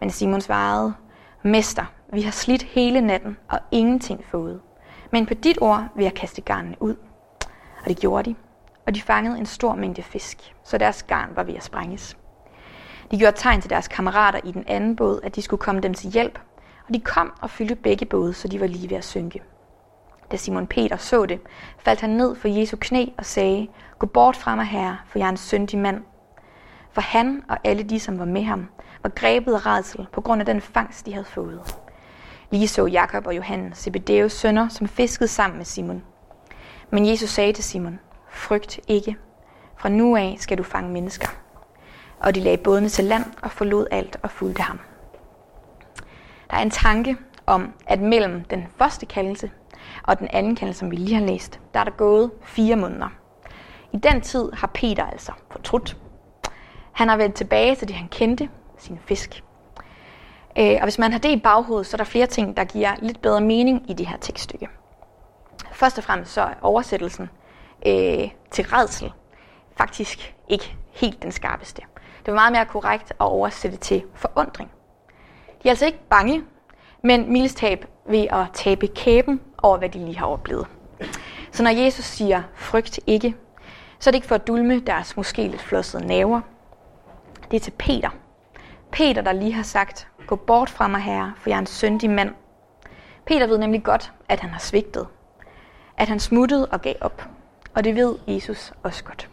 Men 0.00 0.10
Simon 0.10 0.40
svarede, 0.40 0.94
Mester, 1.42 1.84
vi 2.12 2.22
har 2.22 2.30
slidt 2.30 2.62
hele 2.62 3.00
natten 3.00 3.36
og 3.48 3.58
ingenting 3.70 4.24
fået. 4.24 4.60
Men 5.10 5.26
på 5.26 5.34
dit 5.34 5.58
ord 5.60 5.84
vil 5.96 6.02
jeg 6.02 6.14
kaste 6.14 6.40
garnene 6.40 6.76
ud. 6.80 6.96
Og 7.82 7.88
det 7.88 7.98
gjorde 7.98 8.30
de, 8.30 8.34
og 8.86 8.94
de 8.94 9.02
fangede 9.02 9.38
en 9.38 9.46
stor 9.46 9.74
mængde 9.74 10.02
fisk, 10.02 10.54
så 10.64 10.78
deres 10.78 11.02
garn 11.02 11.30
var 11.36 11.42
ved 11.42 11.54
at 11.54 11.64
sprænges. 11.64 12.16
De 13.10 13.18
gjorde 13.18 13.36
tegn 13.36 13.60
til 13.60 13.70
deres 13.70 13.88
kammerater 13.88 14.40
i 14.44 14.52
den 14.52 14.64
anden 14.66 14.96
båd, 14.96 15.20
at 15.22 15.36
de 15.36 15.42
skulle 15.42 15.60
komme 15.60 15.80
dem 15.80 15.94
til 15.94 16.10
hjælp, 16.10 16.38
og 16.88 16.94
de 16.94 17.00
kom 17.00 17.32
og 17.40 17.50
fyldte 17.50 17.74
begge 17.74 18.06
både, 18.06 18.34
så 18.34 18.48
de 18.48 18.60
var 18.60 18.66
lige 18.66 18.90
ved 18.90 18.96
at 18.96 19.04
synke. 19.04 19.42
Da 20.30 20.36
Simon 20.36 20.66
Peter 20.66 20.96
så 20.96 21.26
det, 21.26 21.40
faldt 21.78 22.00
han 22.00 22.10
ned 22.10 22.36
for 22.36 22.48
Jesu 22.48 22.76
knæ 22.80 23.06
og 23.18 23.24
sagde, 23.24 23.68
Gå 23.98 24.06
bort 24.06 24.36
fra 24.36 24.54
mig, 24.54 24.64
herre, 24.64 24.98
for 25.06 25.18
jeg 25.18 25.26
er 25.26 25.30
en 25.30 25.36
syndig 25.36 25.78
mand. 25.78 26.02
For 26.92 27.00
han 27.00 27.42
og 27.48 27.56
alle 27.64 27.82
de, 27.82 28.00
som 28.00 28.18
var 28.18 28.24
med 28.24 28.42
ham, 28.42 28.68
var 29.02 29.10
grebet 29.10 29.54
af 29.54 29.66
redsel 29.66 30.06
på 30.12 30.20
grund 30.20 30.42
af 30.42 30.46
den 30.46 30.60
fangst, 30.60 31.06
de 31.06 31.12
havde 31.12 31.24
fået. 31.24 31.76
Lige 32.50 32.68
så 32.68 32.86
Jakob 32.86 33.26
og 33.26 33.36
Johannes, 33.36 33.78
Zebedeus 33.78 34.32
sønner, 34.32 34.68
som 34.68 34.88
fiskede 34.88 35.28
sammen 35.28 35.56
med 35.56 35.64
Simon. 35.64 36.02
Men 36.90 37.08
Jesus 37.08 37.30
sagde 37.30 37.52
til 37.52 37.64
Simon, 37.64 37.98
Frygt 38.30 38.80
ikke. 38.88 39.16
Fra 39.76 39.88
nu 39.88 40.16
af 40.16 40.36
skal 40.38 40.58
du 40.58 40.62
fange 40.62 40.90
mennesker 40.90 41.28
og 42.20 42.34
de 42.34 42.40
lagde 42.40 42.58
bådene 42.58 42.88
til 42.88 43.04
land 43.04 43.24
og 43.42 43.50
forlod 43.50 43.86
alt 43.90 44.16
og 44.22 44.30
fulgte 44.30 44.62
ham. 44.62 44.80
Der 46.50 46.56
er 46.56 46.62
en 46.62 46.70
tanke 46.70 47.16
om, 47.46 47.72
at 47.86 48.00
mellem 48.00 48.44
den 48.44 48.66
første 48.78 49.06
kaldelse 49.06 49.50
og 50.02 50.18
den 50.18 50.28
anden 50.30 50.56
kendelse, 50.56 50.78
som 50.78 50.90
vi 50.90 50.96
lige 50.96 51.14
har 51.14 51.26
læst, 51.26 51.60
der 51.74 51.80
er 51.80 51.84
der 51.84 51.90
gået 51.90 52.30
fire 52.42 52.76
måneder. 52.76 53.08
I 53.92 53.96
den 53.96 54.20
tid 54.20 54.52
har 54.52 54.66
Peter 54.66 55.04
altså 55.06 55.32
fortrudt. 55.50 55.96
Han 56.92 57.08
har 57.08 57.16
vendt 57.16 57.34
tilbage 57.36 57.76
til 57.76 57.88
det, 57.88 57.96
han 57.96 58.08
kendte, 58.08 58.48
sin 58.78 58.98
fisk. 59.06 59.44
Øh, 60.58 60.74
og 60.74 60.82
hvis 60.82 60.98
man 60.98 61.12
har 61.12 61.18
det 61.18 61.28
i 61.28 61.40
baghovedet, 61.40 61.86
så 61.86 61.94
er 61.94 61.98
der 61.98 62.04
flere 62.04 62.26
ting, 62.26 62.56
der 62.56 62.64
giver 62.64 62.94
lidt 63.02 63.22
bedre 63.22 63.40
mening 63.40 63.90
i 63.90 63.92
det 63.92 64.06
her 64.06 64.16
tekststykke. 64.16 64.68
Først 65.72 65.98
og 65.98 66.04
fremmest 66.04 66.32
så 66.32 66.40
er 66.40 66.54
oversættelsen 66.62 67.30
øh, 67.86 68.30
til 68.50 68.64
redsel 68.64 69.12
faktisk 69.76 70.34
ikke 70.48 70.76
helt 70.90 71.22
den 71.22 71.32
skarpeste. 71.32 71.82
Det 72.26 72.26
var 72.26 72.34
meget 72.34 72.52
mere 72.52 72.66
korrekt 72.66 73.10
at 73.10 73.16
oversætte 73.20 73.76
til 73.76 74.02
forundring. 74.14 74.70
De 75.62 75.68
er 75.68 75.70
altså 75.70 75.86
ikke 75.86 76.08
bange, 76.10 76.44
men 77.02 77.32
mildestab 77.32 77.84
ved 78.06 78.26
at 78.30 78.46
tabe 78.54 78.86
kæben 78.86 79.40
over, 79.62 79.78
hvad 79.78 79.88
de 79.88 79.98
lige 79.98 80.18
har 80.18 80.26
oplevet. 80.26 80.66
Så 81.52 81.62
når 81.62 81.70
Jesus 81.70 82.04
siger, 82.04 82.42
frygt 82.54 83.00
ikke, 83.06 83.36
så 83.98 84.10
er 84.10 84.12
det 84.12 84.16
ikke 84.16 84.26
for 84.26 84.34
at 84.34 84.46
dulme 84.46 84.80
deres 84.80 85.16
måske 85.16 85.48
lidt 85.48 85.62
flossede 85.62 86.06
naver. 86.06 86.40
Det 87.50 87.56
er 87.56 87.60
til 87.60 87.70
Peter. 87.70 88.10
Peter, 88.92 89.22
der 89.22 89.32
lige 89.32 89.52
har 89.52 89.62
sagt, 89.62 90.08
gå 90.26 90.36
bort 90.36 90.70
fra 90.70 90.88
mig, 90.88 91.00
herre, 91.00 91.32
for 91.36 91.50
jeg 91.50 91.56
er 91.56 91.60
en 91.60 91.66
syndig 91.66 92.10
mand. 92.10 92.34
Peter 93.26 93.46
ved 93.46 93.58
nemlig 93.58 93.82
godt, 93.82 94.12
at 94.28 94.40
han 94.40 94.50
har 94.50 94.58
svigtet. 94.58 95.06
at 95.96 96.08
han 96.08 96.20
smuttede 96.20 96.66
og 96.66 96.82
gav 96.82 96.94
op. 97.00 97.28
Og 97.74 97.84
det 97.84 97.96
ved 97.96 98.16
Jesus 98.26 98.72
også 98.82 99.04
godt. 99.04 99.28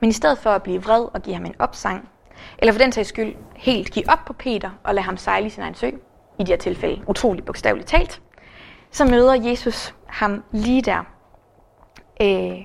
Men 0.00 0.10
i 0.10 0.12
stedet 0.12 0.38
for 0.38 0.50
at 0.50 0.62
blive 0.62 0.82
vred 0.82 1.04
og 1.14 1.22
give 1.22 1.34
ham 1.34 1.46
en 1.46 1.54
opsang, 1.58 2.08
eller 2.58 2.72
for 2.72 2.78
den 2.78 2.92
sags 2.92 3.08
skyld 3.08 3.34
helt 3.56 3.90
give 3.90 4.10
op 4.10 4.18
på 4.26 4.32
Peter 4.32 4.70
og 4.84 4.94
lade 4.94 5.04
ham 5.04 5.16
sejle 5.16 5.46
i 5.46 5.50
sin 5.50 5.62
egen 5.62 5.74
sø, 5.74 5.86
i 5.86 5.92
det 6.38 6.48
her 6.48 6.56
tilfælde 6.56 7.04
utroligt 7.08 7.46
bogstaveligt 7.46 7.88
talt, 7.88 8.20
så 8.94 9.04
møder 9.04 9.34
Jesus 9.34 9.94
ham 10.06 10.44
lige 10.52 10.82
der 10.82 10.98
øh, 12.20 12.58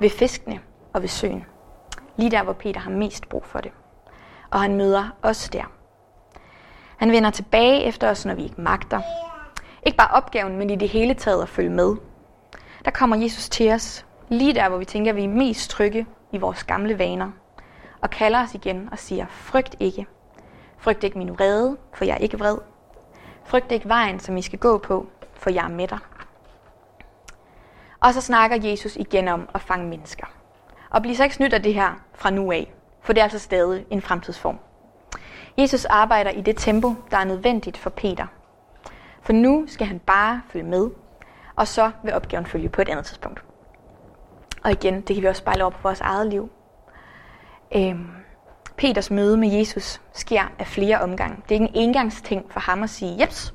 ved 0.00 0.10
fiskene 0.10 0.60
og 0.92 1.02
ved 1.02 1.08
søen. 1.08 1.44
Lige 2.16 2.30
der, 2.30 2.42
hvor 2.42 2.52
Peter 2.52 2.80
har 2.80 2.90
mest 2.90 3.28
brug 3.28 3.44
for 3.44 3.60
det. 3.60 3.72
Og 4.50 4.60
han 4.60 4.76
møder 4.76 5.16
os 5.22 5.48
der. 5.48 5.64
Han 6.96 7.12
vender 7.12 7.30
tilbage 7.30 7.82
efter 7.82 8.10
os, 8.10 8.24
når 8.24 8.34
vi 8.34 8.42
ikke 8.42 8.60
magter. 8.60 9.00
Ikke 9.86 9.96
bare 9.96 10.10
opgaven, 10.10 10.58
men 10.58 10.70
i 10.70 10.76
det 10.76 10.88
hele 10.88 11.14
taget 11.14 11.42
at 11.42 11.48
følge 11.48 11.70
med. 11.70 11.96
Der 12.84 12.90
kommer 12.90 13.16
Jesus 13.16 13.48
til 13.48 13.72
os, 13.72 14.06
lige 14.28 14.54
der, 14.54 14.68
hvor 14.68 14.78
vi 14.78 14.84
tænker, 14.84 15.10
at 15.10 15.16
vi 15.16 15.24
er 15.24 15.28
mest 15.28 15.70
trygge 15.70 16.06
i 16.32 16.38
vores 16.38 16.64
gamle 16.64 16.98
vaner, 16.98 17.30
og 18.02 18.10
kalder 18.10 18.42
os 18.42 18.54
igen 18.54 18.88
og 18.92 18.98
siger, 18.98 19.26
frygt 19.30 19.76
ikke. 19.80 20.06
Frygt 20.78 21.04
ikke 21.04 21.18
min 21.18 21.30
vrede, 21.30 21.76
for 21.94 22.04
jeg 22.04 22.14
er 22.14 22.18
ikke 22.18 22.38
vred. 22.38 22.58
Frygt 23.44 23.72
ikke 23.72 23.88
vejen, 23.88 24.20
som 24.20 24.36
I 24.36 24.42
skal 24.42 24.58
gå 24.58 24.78
på, 24.78 25.06
for 25.42 25.50
jeg 25.50 25.64
er 25.64 25.68
med 25.68 25.88
dig. 25.88 25.98
Og 28.00 28.14
så 28.14 28.20
snakker 28.20 28.68
Jesus 28.70 28.96
igen 28.96 29.28
om 29.28 29.48
at 29.54 29.60
fange 29.60 29.86
mennesker. 29.86 30.26
Og 30.90 31.02
bliv 31.02 31.14
så 31.14 31.22
ikke 31.22 31.34
snydt 31.34 31.52
af 31.52 31.62
det 31.62 31.74
her 31.74 32.00
fra 32.14 32.30
nu 32.30 32.52
af, 32.52 32.72
for 33.00 33.12
det 33.12 33.20
er 33.20 33.24
altså 33.24 33.38
stadig 33.38 33.86
en 33.90 34.02
fremtidsform. 34.02 34.58
Jesus 35.58 35.84
arbejder 35.84 36.30
i 36.30 36.40
det 36.40 36.56
tempo, 36.56 36.94
der 37.10 37.16
er 37.16 37.24
nødvendigt 37.24 37.78
for 37.78 37.90
Peter. 37.90 38.26
For 39.22 39.32
nu 39.32 39.64
skal 39.66 39.86
han 39.86 39.98
bare 39.98 40.42
følge 40.48 40.66
med, 40.66 40.90
og 41.56 41.68
så 41.68 41.90
vil 42.02 42.14
opgaven 42.14 42.46
følge 42.46 42.68
på 42.68 42.82
et 42.82 42.88
andet 42.88 43.06
tidspunkt. 43.06 43.44
Og 44.64 44.70
igen, 44.70 45.00
det 45.00 45.16
kan 45.16 45.22
vi 45.22 45.28
også 45.28 45.40
spejle 45.40 45.64
op 45.64 45.72
på 45.72 45.78
vores 45.82 46.00
eget 46.00 46.26
liv. 46.26 46.50
Øhm, 47.74 48.10
Peters 48.76 49.10
møde 49.10 49.36
med 49.36 49.48
Jesus 49.48 50.00
sker 50.12 50.42
af 50.58 50.66
flere 50.66 51.00
omgange. 51.00 51.36
Det 51.48 51.56
er 51.56 51.60
ikke 51.60 51.76
en 51.76 51.88
engangsting 51.88 52.52
for 52.52 52.60
ham 52.60 52.82
at 52.82 52.90
sige, 52.90 53.20
jeps, 53.20 53.54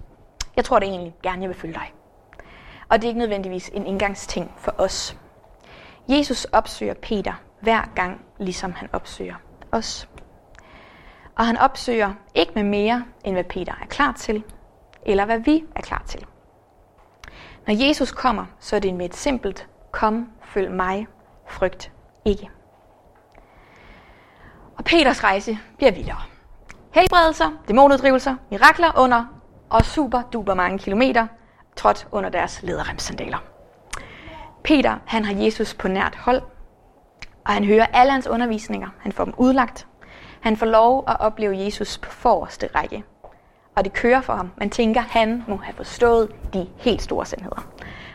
jeg 0.58 0.66
tror 0.66 0.80
det 0.80 0.90
egentlig 0.90 1.16
gerne, 1.24 1.42
jeg 1.42 1.50
vil 1.50 1.58
følge 1.58 1.74
dig. 1.74 1.94
Og 2.90 2.98
det 2.98 3.04
er 3.04 3.08
ikke 3.08 3.20
nødvendigvis 3.20 3.70
en 3.70 3.86
indgangsting 3.86 4.54
for 4.58 4.74
os. 4.78 5.18
Jesus 6.08 6.46
opsøger 6.46 6.94
Peter 6.94 7.34
hver 7.62 7.82
gang, 7.96 8.22
ligesom 8.40 8.74
han 8.74 8.90
opsøger 8.94 9.36
os. 9.72 10.10
Og 11.36 11.46
han 11.46 11.58
opsøger 11.58 12.14
ikke 12.36 12.52
med 12.56 12.64
mere, 12.64 13.06
end 13.24 13.36
hvad 13.36 13.44
Peter 13.44 13.74
er 13.82 13.86
klar 13.86 14.12
til, 14.12 14.44
eller 15.06 15.26
hvad 15.26 15.40
vi 15.40 15.64
er 15.76 15.82
klar 15.82 16.04
til. 16.06 16.26
Når 17.68 17.88
Jesus 17.88 18.12
kommer, 18.12 18.46
så 18.60 18.76
er 18.76 18.80
det 18.80 18.94
med 18.94 19.06
et 19.06 19.16
simpelt, 19.16 19.68
kom, 19.92 20.32
følg 20.42 20.72
mig, 20.72 21.08
frygt 21.48 21.92
ikke. 22.26 22.50
Og 24.78 24.84
Peters 24.84 25.24
rejse 25.24 25.58
bliver 25.78 25.92
vildere. 25.92 26.22
Helbredelser, 26.94 27.52
dæmonuddrivelser, 27.68 28.36
mirakler 28.52 29.00
under 29.00 29.37
og 29.70 29.86
super 29.86 30.22
duper 30.22 30.54
mange 30.54 30.80
kilometer 30.80 31.28
trådt 31.76 32.08
under 32.12 32.30
deres 32.30 32.64
lederremsandaler. 32.64 33.38
Peter, 34.64 34.98
han 35.06 35.26
har 35.26 35.34
Jesus 35.34 35.74
på 35.74 35.88
nært 35.88 36.16
hold, 36.16 36.42
og 37.46 37.54
han 37.54 37.64
hører 37.64 37.86
alle 37.94 38.12
hans 38.12 38.28
undervisninger. 38.28 38.90
Han 39.00 39.12
får 39.12 39.26
dem 39.26 39.34
udlagt. 39.38 39.88
Han 40.42 40.58
får 40.58 40.66
lov 40.66 41.04
at 41.08 41.20
opleve 41.20 41.58
Jesus 41.58 41.98
på 41.98 42.12
forreste 42.12 42.70
række. 42.76 43.04
Og 43.76 43.84
det 43.84 43.94
kører 43.94 44.22
for 44.22 44.36
ham. 44.36 44.52
Man 44.58 44.70
tænker, 44.70 45.02
han 45.02 45.44
må 45.48 45.58
have 45.58 45.74
forstået 45.74 46.32
de 46.54 46.68
helt 46.78 47.02
store 47.02 47.26
sandheder. 47.26 47.68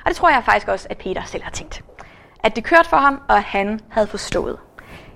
Og 0.05 0.09
det 0.09 0.17
tror 0.17 0.31
jeg 0.31 0.45
faktisk 0.45 0.69
også, 0.69 0.87
at 0.91 0.99
Peter 0.99 1.23
selv 1.25 1.43
har 1.43 1.51
tænkt. 1.51 1.85
At 2.45 2.57
det 2.57 2.65
kørte 2.65 2.89
for 2.89 2.97
ham, 2.97 3.21
og 3.29 3.37
at 3.37 3.43
han 3.43 3.81
havde 3.89 4.07
forstået. 4.07 4.59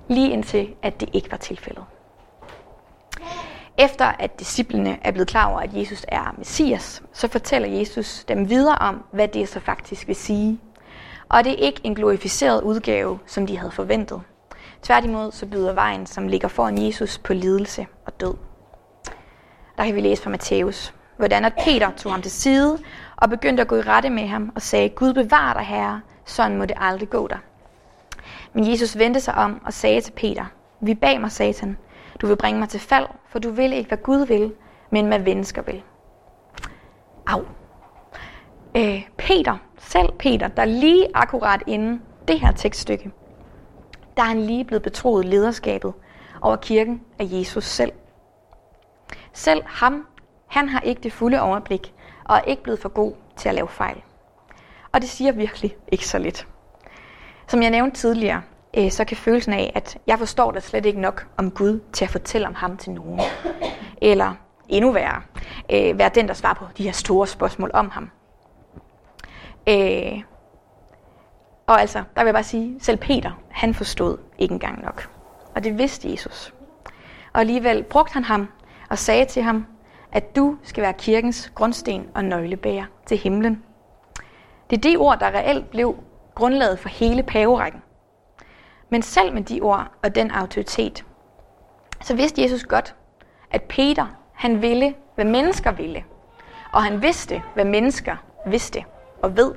Lige 0.07 0.29
indtil, 0.29 0.75
at 0.81 0.99
det 0.99 1.09
ikke 1.13 1.31
var 1.31 1.37
tilfældet. 1.37 1.83
Efter 3.77 4.05
at 4.05 4.39
disciplene 4.39 4.97
er 5.01 5.11
blevet 5.11 5.27
klar 5.27 5.51
over, 5.51 5.59
at 5.59 5.69
Jesus 5.73 6.05
er 6.07 6.35
Messias, 6.37 7.03
så 7.13 7.27
fortæller 7.27 7.67
Jesus 7.67 8.23
dem 8.23 8.49
videre 8.49 8.77
om, 8.77 9.03
hvad 9.11 9.27
det 9.27 9.49
så 9.49 9.59
faktisk 9.59 10.07
vil 10.07 10.15
sige. 10.15 10.59
Og 11.29 11.43
det 11.43 11.51
er 11.51 11.65
ikke 11.65 11.81
en 11.83 11.95
glorificeret 11.95 12.61
udgave, 12.61 13.19
som 13.25 13.47
de 13.47 13.57
havde 13.57 13.71
forventet. 13.71 14.21
Tværtimod 14.81 15.31
så 15.31 15.45
byder 15.45 15.73
vejen, 15.73 16.05
som 16.05 16.27
ligger 16.27 16.47
foran 16.47 16.85
Jesus, 16.85 17.17
på 17.17 17.33
lidelse 17.33 17.87
og 18.05 18.19
død. 18.21 18.33
Der 19.77 19.85
kan 19.85 19.95
vi 19.95 20.01
læse 20.01 20.23
fra 20.23 20.29
Matthæus, 20.29 20.93
hvordan 21.17 21.45
at 21.45 21.53
Peter 21.65 21.91
tog 21.97 22.11
ham 22.11 22.21
til 22.21 22.31
side 22.31 22.79
og 23.15 23.29
begyndte 23.29 23.61
at 23.61 23.67
gå 23.67 23.75
i 23.75 23.81
rette 23.81 24.09
med 24.09 24.27
ham 24.27 24.51
og 24.55 24.61
sagde, 24.61 24.89
Gud 24.89 25.13
bevar 25.13 25.53
dig, 25.53 25.63
Herre, 25.63 26.01
sådan 26.25 26.57
må 26.57 26.65
det 26.65 26.77
aldrig 26.79 27.09
gå 27.09 27.27
dig. 27.27 27.39
Men 28.53 28.71
Jesus 28.71 28.97
vendte 28.97 29.19
sig 29.21 29.35
om 29.35 29.61
og 29.65 29.73
sagde 29.73 30.01
til 30.01 30.11
Peter, 30.11 30.45
Vi 30.79 30.93
bag 30.93 31.21
mig, 31.21 31.31
Satan, 31.31 31.77
du 32.21 32.27
vil 32.27 32.35
bringe 32.35 32.59
mig 32.59 32.69
til 32.69 32.79
fald, 32.79 33.07
for 33.29 33.39
du 33.39 33.49
vil 33.49 33.73
ikke, 33.73 33.87
hvad 33.87 33.97
Gud 33.97 34.25
vil, 34.25 34.53
men 34.89 35.07
hvad 35.07 35.19
mennesker 35.19 35.61
vil. 35.61 35.83
Au. 37.27 37.41
Øh, 38.77 39.09
Peter, 39.17 39.57
selv 39.77 40.11
Peter, 40.19 40.47
der 40.47 40.65
lige 40.65 41.07
akkurat 41.13 41.63
inden 41.67 42.01
det 42.27 42.39
her 42.39 42.51
tekststykke, 42.51 43.11
der 44.17 44.23
er 44.23 44.27
han 44.27 44.41
lige 44.41 44.65
blevet 44.65 44.83
betroet 44.83 45.25
lederskabet 45.25 45.93
over 46.41 46.55
kirken 46.55 47.01
af 47.19 47.25
Jesus 47.31 47.63
selv. 47.63 47.91
Selv 49.33 49.63
ham, 49.65 50.07
han 50.47 50.69
har 50.69 50.79
ikke 50.81 51.01
det 51.01 51.13
fulde 51.13 51.41
overblik, 51.41 51.93
og 52.25 52.35
er 52.37 52.41
ikke 52.41 52.63
blevet 52.63 52.79
for 52.79 52.89
god 52.89 53.13
til 53.35 53.49
at 53.49 53.55
lave 53.55 53.67
fejl. 53.67 54.01
Og 54.91 55.01
det 55.01 55.09
siger 55.09 55.31
virkelig 55.31 55.75
ikke 55.91 56.07
så 56.07 56.19
lidt. 56.19 56.47
Som 57.47 57.61
jeg 57.61 57.69
nævnte 57.69 57.97
tidligere, 57.97 58.41
øh, 58.77 58.91
så 58.91 59.05
kan 59.05 59.17
følelsen 59.17 59.53
af, 59.53 59.71
at 59.75 59.97
jeg 60.07 60.19
forstår 60.19 60.51
da 60.51 60.59
slet 60.59 60.85
ikke 60.85 61.01
nok 61.01 61.27
om 61.37 61.51
Gud 61.51 61.79
til 61.93 62.05
at 62.05 62.11
fortælle 62.11 62.47
om 62.47 62.55
ham 62.55 62.77
til 62.77 62.91
nogen. 62.91 63.21
Eller 64.01 64.33
endnu 64.69 64.91
værre, 64.91 65.21
øh, 65.71 65.97
være 65.97 66.09
den, 66.15 66.27
der 66.27 66.33
svarer 66.33 66.53
på 66.53 66.65
de 66.77 66.83
her 66.83 66.91
store 66.91 67.27
spørgsmål 67.27 67.71
om 67.73 67.89
ham. 67.89 68.09
Øh, 69.69 70.21
og 71.67 71.81
altså, 71.81 72.03
der 72.15 72.21
vil 72.21 72.27
jeg 72.27 72.33
bare 72.33 72.43
sige, 72.43 72.75
selv 72.79 72.97
Peter, 72.97 73.31
han 73.49 73.73
forstod 73.73 74.17
ikke 74.37 74.53
engang 74.53 74.83
nok. 74.83 75.09
Og 75.55 75.63
det 75.63 75.77
vidste 75.77 76.11
Jesus. 76.11 76.53
Og 77.33 77.39
alligevel 77.39 77.83
brugte 77.83 78.13
han 78.13 78.23
ham 78.23 78.47
og 78.89 78.97
sagde 78.97 79.25
til 79.25 79.43
ham, 79.43 79.65
at 80.11 80.35
du 80.35 80.57
skal 80.63 80.83
være 80.83 80.93
kirkens 80.93 81.51
grundsten 81.55 82.07
og 82.15 82.25
nøglebærer 82.25 82.85
til 83.05 83.17
himlen. 83.17 83.63
Det 84.69 84.77
er 84.77 84.81
det 84.81 84.97
ord, 84.97 85.19
der 85.19 85.27
reelt 85.27 85.69
blev 85.69 85.95
grundlaget 86.35 86.79
for 86.79 86.89
hele 86.89 87.23
paverækken. 87.23 87.81
Men 88.89 89.01
selv 89.01 89.33
med 89.33 89.43
de 89.43 89.61
ord 89.61 89.87
og 90.03 90.15
den 90.15 90.31
autoritet, 90.31 91.05
så 92.01 92.15
vidste 92.15 92.41
Jesus 92.41 92.63
godt, 92.63 92.95
at 93.51 93.61
Peter, 93.61 94.05
han 94.33 94.61
ville, 94.61 94.95
hvad 95.15 95.25
mennesker 95.25 95.71
ville. 95.71 96.03
Og 96.73 96.83
han 96.83 97.01
vidste, 97.01 97.43
hvad 97.53 97.65
mennesker 97.65 98.15
vidste 98.45 98.83
og 99.21 99.37
ved. 99.37 99.53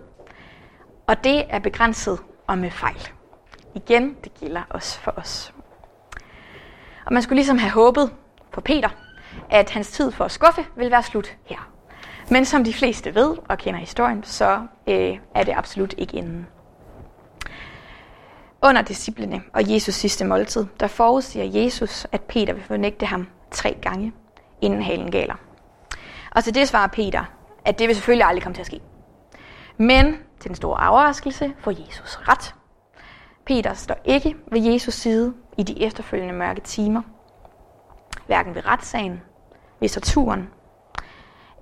Og 1.07 1.25
det 1.25 1.45
er 1.49 1.59
begrænset 1.59 2.19
og 2.47 2.59
med 2.59 2.71
fejl. 2.71 3.09
Igen, 3.75 4.17
det 4.25 4.35
gælder 4.41 4.63
også 4.71 5.01
for 5.01 5.13
os. 5.17 5.55
Og 7.07 7.13
man 7.13 7.23
skulle 7.23 7.37
ligesom 7.37 7.59
have 7.59 7.73
håbet 7.73 8.13
på 8.53 8.61
Peter, 8.61 8.89
at 9.51 9.71
hans 9.71 9.91
tid 9.91 10.11
for 10.11 10.25
at 10.25 10.31
skuffe 10.31 10.67
vil 10.77 10.91
være 10.91 11.03
slut 11.03 11.37
her. 11.45 11.71
Men 12.31 12.45
som 12.45 12.65
de 12.65 12.75
fleste 12.75 13.15
ved 13.15 13.37
og 13.49 13.59
kender 13.59 13.81
historien, 13.81 14.25
så 14.25 14.67
øh, 14.87 15.19
er 15.35 15.45
det 15.45 15.55
absolut 15.57 15.95
ikke 15.99 16.17
inden. 16.17 16.47
Under 18.62 18.83
disciplene 18.83 19.43
og 19.52 19.73
Jesus 19.73 19.95
sidste 19.95 20.25
måltid, 20.25 20.67
der 20.81 20.87
forudsiger 20.87 21.62
Jesus, 21.62 22.07
at 22.12 22.21
Peter 22.21 22.52
vil 22.52 22.64
fornægte 22.64 23.07
ham 23.07 23.29
tre 23.50 23.76
gange, 23.83 24.12
inden 24.61 24.83
halen 24.83 25.11
galer. 25.11 25.35
Og 26.31 26.45
til 26.45 26.55
det 26.55 26.69
svarer 26.69 26.87
Peter, 26.87 27.25
at 27.64 27.79
det 27.79 27.88
vil 27.88 27.97
selvfølgelig 27.97 28.26
aldrig 28.26 28.43
komme 28.43 28.55
til 28.55 28.62
at 28.62 28.67
ske. 28.67 28.81
Men 29.76 30.17
til 30.40 30.49
den 30.49 30.55
store 30.55 30.88
overraskelse 30.90 31.52
får 31.59 31.71
Jesus 31.71 32.19
ret. 32.29 32.55
Peter 33.47 33.75
står 33.75 33.97
ikke 34.05 34.37
ved 34.52 34.61
Jesus 34.61 34.95
side 34.95 35.35
i 35.59 35.62
de 35.62 35.83
efterfølgende 35.83 36.35
mørke 36.35 36.61
timer. 36.61 37.02
Hverken 38.26 38.55
ved 38.55 38.67
retssagen, 38.67 39.21
ved 39.81 39.88
torturen 39.88 40.49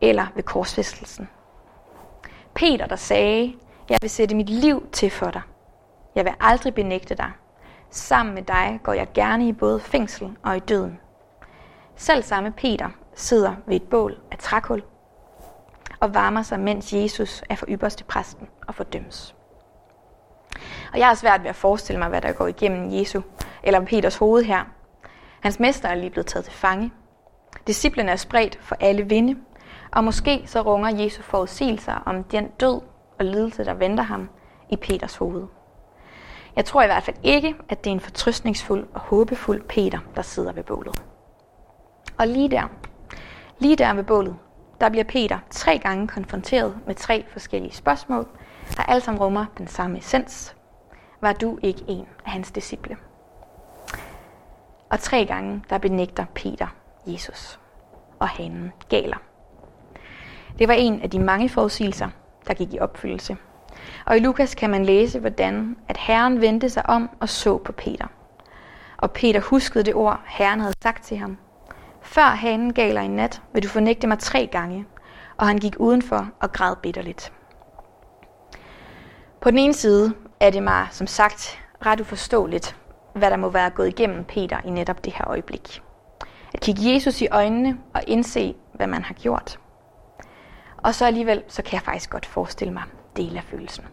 eller 0.01 0.27
ved 0.35 0.43
korsfæstelsen. 0.43 1.29
Peter, 2.55 2.87
der 2.87 2.97
sagde, 2.97 3.55
jeg 3.89 3.99
vil 4.03 4.11
sætte 4.11 4.35
mit 4.35 4.51
liv 4.51 4.87
til 4.93 5.11
for 5.11 5.31
dig. 5.31 5.43
Jeg 6.19 6.25
vil 6.25 6.35
aldrig 6.41 6.75
benægte 6.75 7.15
dig. 7.15 7.31
Sammen 7.91 8.35
med 8.35 8.43
dig 8.43 8.81
går 8.83 8.93
jeg 8.93 9.09
gerne 9.15 9.49
i 9.49 9.53
både 9.53 9.81
fængsel 9.81 10.37
og 10.43 10.57
i 10.57 10.61
døden. 10.61 11.01
Selv 11.97 12.23
samme 12.23 12.51
Peter 12.53 12.89
sidder 13.15 13.55
ved 13.67 13.77
et 13.77 13.83
bål 13.83 14.19
af 14.33 14.39
trækul 14.39 14.83
og 16.01 16.15
varmer 16.15 16.43
sig, 16.43 16.61
mens 16.61 16.93
Jesus 16.93 17.43
er 17.49 17.55
for 17.55 17.67
ypperste 17.69 18.05
præsten 18.05 18.49
og 18.67 18.75
fordømmes. 18.75 19.35
Og 20.93 20.99
jeg 20.99 21.07
har 21.07 21.15
svært 21.15 21.43
ved 21.43 21.51
at 21.51 21.57
forestille 21.57 21.99
mig, 21.99 22.09
hvad 22.09 22.21
der 22.21 22.33
går 22.33 22.47
igennem 22.47 22.93
Jesu 22.93 23.21
eller 23.63 23.85
Peters 23.85 24.17
hoved 24.17 24.45
her. 24.45 24.65
Hans 25.41 25.61
mester 25.61 25.89
er 25.89 25.95
lige 25.95 26.11
blevet 26.11 26.27
taget 26.27 26.45
til 26.45 26.55
fange. 26.55 26.93
Disciplen 27.67 28.09
er 28.09 28.17
spredt 28.17 28.59
for 28.61 28.77
alle 28.81 29.03
vinde, 29.03 29.37
og 29.93 30.05
måske 30.05 30.43
så 30.47 30.61
runger 30.61 31.03
Jesu 31.05 31.23
forudsigelser 31.23 32.03
om 32.07 32.25
den 32.25 32.49
død 32.49 32.81
og 33.19 33.25
lidelse, 33.25 33.65
der 33.65 33.75
venter 33.75 34.05
ham 34.05 34.29
i 34.71 34.77
Peters 34.77 35.17
hoved. 35.17 35.58
Jeg 36.59 36.65
tror 36.65 36.83
i 36.83 36.87
hvert 36.87 37.03
fald 37.03 37.17
ikke, 37.23 37.55
at 37.69 37.85
det 37.85 37.91
er 37.91 37.95
en 37.95 38.01
fortrystningsfuld 38.01 38.87
og 38.95 39.01
håbefuld 39.01 39.63
Peter, 39.63 39.99
der 40.17 40.23
sidder 40.23 40.53
ved 40.53 40.63
bålet. 40.63 41.03
Og 42.19 42.27
lige 42.27 42.49
der, 42.51 42.69
lige 43.59 43.77
der 43.77 43.95
ved 43.95 44.05
bålet, 44.05 44.37
der 44.81 44.89
bliver 44.89 45.05
Peter 45.05 45.39
tre 45.51 45.79
gange 45.79 46.09
konfronteret 46.09 46.79
med 46.87 46.95
tre 46.95 47.25
forskellige 47.33 47.73
spørgsmål, 47.73 48.29
der 48.77 48.83
alle 48.83 49.01
sammen 49.01 49.23
rummer 49.23 49.47
den 49.59 49.67
samme 49.67 49.99
essens. 49.99 50.57
Var 51.21 51.33
du 51.33 51.59
ikke 51.63 51.85
en 51.89 52.07
af 52.25 52.31
hans 52.31 52.51
disciple? 52.51 52.97
Og 54.91 55.01
tre 55.01 55.27
gange, 55.27 55.65
der 55.71 55.79
benægter 55.79 56.25
Peter 56.35 56.67
Jesus, 57.07 57.59
og 58.19 58.29
hanen 58.29 58.73
galer. 58.89 59.19
Det 60.59 60.69
var 60.69 60.75
en 60.75 61.01
af 61.01 61.11
de 61.11 61.19
mange 61.19 61.49
forudsigelser, 61.49 62.09
der 62.49 62.55
gik 62.55 62.75
i 62.75 62.79
opfyldelse. 62.79 63.37
Og 64.09 64.17
i 64.17 64.21
Lukas 64.21 64.55
kan 64.55 64.71
man 64.71 64.85
læse, 64.85 65.19
hvordan 65.19 65.77
at 65.89 65.97
Herren 65.97 66.41
vendte 66.41 66.71
sig 66.71 66.87
om 66.87 67.11
og 67.21 67.29
så 67.29 67.59
på 67.59 67.73
Peter. 67.73 68.07
Og 68.97 69.11
Peter 69.11 69.41
huskede 69.41 69.85
det 69.85 69.95
ord, 69.95 70.21
Herren 70.27 70.61
havde 70.61 70.75
sagt 70.83 71.05
til 71.05 71.17
ham. 71.17 71.39
Før 72.03 72.23
hanen 72.23 72.73
galer 72.73 73.01
i 73.01 73.09
nat, 73.09 73.43
vil 73.53 73.63
du 73.63 73.69
fornægte 73.69 74.07
mig 74.07 74.19
tre 74.19 74.49
gange. 74.53 74.87
Og 75.37 75.47
han 75.47 75.59
gik 75.59 75.77
udenfor 75.79 76.31
og 76.41 76.53
græd 76.53 76.77
bitterligt. 76.77 77.33
På 79.41 79.51
den 79.51 79.59
ene 79.59 79.75
side 79.75 80.15
er 80.41 80.51
det 80.51 80.63
mig, 80.63 80.89
som 80.91 81.07
sagt, 81.07 81.61
ret 81.87 82.01
uforståeligt, 82.01 82.77
hvad 83.15 83.31
der 83.31 83.37
må 83.37 83.49
være 83.49 83.71
gået 83.71 83.89
igennem 83.89 84.25
Peter 84.25 84.61
i 84.65 84.71
netop 84.71 85.05
det 85.05 85.13
her 85.13 85.29
øjeblik. 85.29 85.83
At 86.55 86.61
kigge 86.61 86.95
Jesus 86.95 87.23
i 87.23 87.29
øjnene 87.29 87.79
og 87.95 88.03
indse, 88.07 88.55
hvad 88.75 88.87
man 88.87 89.03
har 89.03 89.15
gjort. 89.15 89.59
Og 90.77 90.95
så 90.95 91.07
alligevel, 91.07 91.43
så 91.49 91.63
kan 91.63 91.73
jeg 91.73 91.83
faktisk 91.83 92.11
godt 92.11 92.27
forestille 92.27 92.73
mig 92.73 92.83
del 93.17 93.37
af 93.37 93.45
følelsen. 93.45 93.85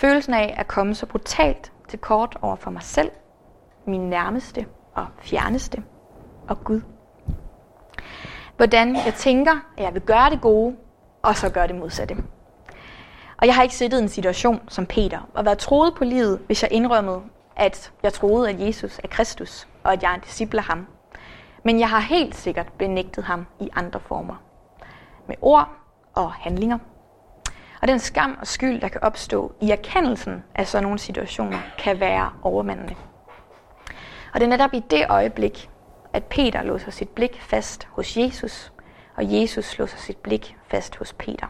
Følelsen 0.00 0.34
af 0.34 0.54
at 0.56 0.68
komme 0.68 0.94
så 0.94 1.06
brutalt 1.06 1.72
til 1.88 1.98
kort 1.98 2.38
over 2.42 2.56
for 2.56 2.70
mig 2.70 2.82
selv, 2.82 3.10
min 3.86 4.00
nærmeste 4.00 4.66
og 4.94 5.06
fjerneste 5.18 5.82
og 6.48 6.64
Gud. 6.64 6.80
Hvordan 8.56 8.96
jeg 8.96 9.14
tænker, 9.16 9.52
at 9.76 9.84
jeg 9.84 9.94
vil 9.94 10.02
gøre 10.02 10.30
det 10.30 10.40
gode, 10.40 10.76
og 11.22 11.36
så 11.36 11.50
gøre 11.50 11.66
det 11.68 11.76
modsatte. 11.76 12.16
Og 13.36 13.46
jeg 13.46 13.54
har 13.54 13.62
ikke 13.62 13.74
siddet 13.74 13.98
i 13.98 14.02
en 14.02 14.08
situation 14.08 14.60
som 14.68 14.86
Peter 14.86 15.30
og 15.34 15.44
været 15.44 15.58
troet 15.58 15.94
på 15.94 16.04
livet, 16.04 16.40
hvis 16.46 16.62
jeg 16.62 16.72
indrømmede, 16.72 17.20
at 17.56 17.92
jeg 18.02 18.12
troede, 18.12 18.50
at 18.50 18.60
Jesus 18.60 19.00
er 19.04 19.08
Kristus, 19.08 19.68
og 19.84 19.92
at 19.92 20.02
jeg 20.02 20.10
er 20.10 20.14
en 20.14 20.20
disciple 20.20 20.60
af 20.60 20.64
ham. 20.64 20.86
Men 21.64 21.80
jeg 21.80 21.88
har 21.88 22.00
helt 22.00 22.36
sikkert 22.36 22.72
benægtet 22.78 23.24
ham 23.24 23.46
i 23.60 23.68
andre 23.76 24.00
former. 24.00 24.42
Med 25.26 25.36
ord 25.40 25.68
og 26.14 26.32
handlinger. 26.32 26.78
Og 27.82 27.88
den 27.88 27.98
skam 27.98 28.38
og 28.40 28.46
skyld, 28.46 28.80
der 28.80 28.88
kan 28.88 29.02
opstå 29.02 29.52
i 29.60 29.70
erkendelsen 29.70 30.44
af 30.54 30.66
sådan 30.66 30.82
nogle 30.82 30.98
situationer, 30.98 31.58
kan 31.78 32.00
være 32.00 32.32
overmandende. 32.42 32.94
Og 34.34 34.40
det 34.40 34.42
er 34.42 34.50
netop 34.50 34.74
i 34.74 34.80
det 34.90 35.06
øjeblik, 35.08 35.70
at 36.12 36.24
Peter 36.24 36.62
låser 36.62 36.90
sit 36.90 37.08
blik 37.08 37.42
fast 37.42 37.88
hos 37.90 38.16
Jesus, 38.16 38.72
og 39.16 39.32
Jesus 39.32 39.78
låser 39.78 39.98
sit 39.98 40.16
blik 40.16 40.56
fast 40.68 40.96
hos 40.96 41.12
Peter. 41.12 41.46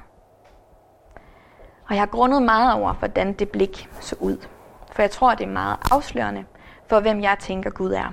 Og 1.89 1.95
jeg 1.95 2.01
har 2.01 2.07
grundet 2.07 2.43
meget 2.43 2.75
over, 2.75 2.93
hvordan 2.93 3.33
det 3.33 3.49
blik 3.49 3.89
så 4.01 4.17
ud. 4.21 4.47
For 4.93 5.03
jeg 5.03 5.11
tror, 5.11 5.35
det 5.35 5.45
er 5.45 5.51
meget 5.51 5.77
afslørende 5.91 6.45
for, 6.87 7.01
hvem 7.01 7.21
jeg 7.21 7.37
tænker 7.39 7.71
Gud 7.71 7.93
er. 7.93 8.13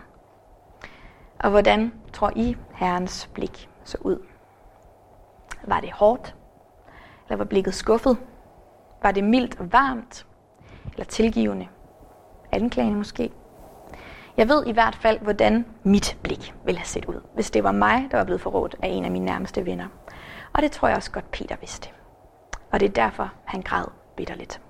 Og 1.40 1.50
hvordan 1.50 1.94
tror 2.14 2.32
I, 2.36 2.58
Herrens 2.74 3.30
blik 3.34 3.70
så 3.84 3.98
ud? 4.02 4.26
Var 5.64 5.80
det 5.80 5.92
hårdt? 5.92 6.37
Eller 7.28 7.38
var 7.38 7.46
blikket 7.46 7.74
skuffet? 7.74 8.18
Var 9.04 9.12
det 9.12 9.24
mildt 9.24 9.60
og 9.60 9.74
varmt? 9.74 10.26
Eller 10.92 11.06
tilgivende? 11.06 11.68
Anklagende 12.52 12.98
måske? 12.98 13.32
Jeg 14.38 14.50
ved 14.50 14.66
i 14.66 14.72
hvert 14.72 14.96
fald, 14.96 15.20
hvordan 15.20 15.66
mit 15.84 16.18
blik 16.24 16.54
ville 16.66 16.78
have 16.78 16.86
set 16.86 17.06
ud, 17.06 17.22
hvis 17.34 17.52
det 17.52 17.64
var 17.64 17.72
mig, 17.72 18.08
der 18.12 18.18
var 18.18 18.24
blevet 18.24 18.42
forrådt 18.42 18.76
af 18.84 18.88
en 18.88 19.06
af 19.06 19.12
mine 19.12 19.26
nærmeste 19.26 19.66
venner. 19.66 19.88
Og 20.54 20.62
det 20.62 20.72
tror 20.72 20.88
jeg 20.88 20.98
også 20.98 21.12
godt, 21.12 21.32
Peter 21.32 21.56
vidste. 21.60 21.90
Og 22.72 22.80
det 22.80 22.90
er 22.90 22.94
derfor, 22.94 23.34
han 23.46 23.62
græd 23.62 23.86
bitterligt. 24.16 24.62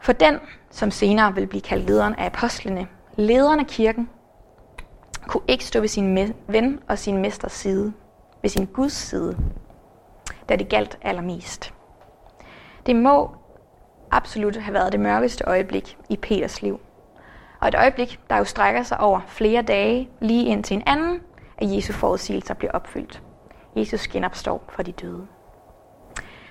For 0.00 0.12
den, 0.12 0.38
som 0.70 0.90
senere 0.90 1.34
vil 1.34 1.46
blive 1.46 1.60
kaldt 1.60 1.86
lederen 1.86 2.14
af 2.14 2.26
apostlene, 2.26 2.86
lederen 3.16 3.60
af 3.60 3.66
kirken, 3.66 4.08
kunne 5.26 5.42
ikke 5.48 5.64
stå 5.64 5.80
ved 5.80 5.88
sin 5.88 6.34
ven 6.48 6.80
og 6.88 6.98
sin 6.98 7.18
mesters 7.18 7.52
side, 7.52 7.92
ved 8.42 8.50
sin 8.50 8.66
Guds 8.66 8.92
side, 8.92 9.36
da 10.48 10.56
det 10.56 10.68
galt 10.68 10.98
allermest. 11.02 11.74
Det 12.86 12.96
må 12.96 13.36
absolut 14.10 14.56
have 14.56 14.74
været 14.74 14.92
det 14.92 15.00
mørkeste 15.00 15.44
øjeblik 15.44 15.98
i 16.08 16.16
Peters 16.16 16.62
liv. 16.62 16.80
Og 17.60 17.68
et 17.68 17.74
øjeblik, 17.74 18.20
der 18.30 18.36
jo 18.36 18.44
strækker 18.44 18.82
sig 18.82 19.00
over 19.00 19.20
flere 19.26 19.62
dage, 19.62 20.08
lige 20.20 20.44
indtil 20.44 20.76
en 20.76 20.82
anden 20.86 21.20
af 21.58 21.66
Jesu 21.66 21.92
forudsigelser 21.92 22.54
bliver 22.54 22.72
opfyldt. 22.72 23.22
Jesus 23.76 24.08
genopstår 24.08 24.64
fra 24.68 24.82
de 24.82 24.92
døde. 24.92 25.26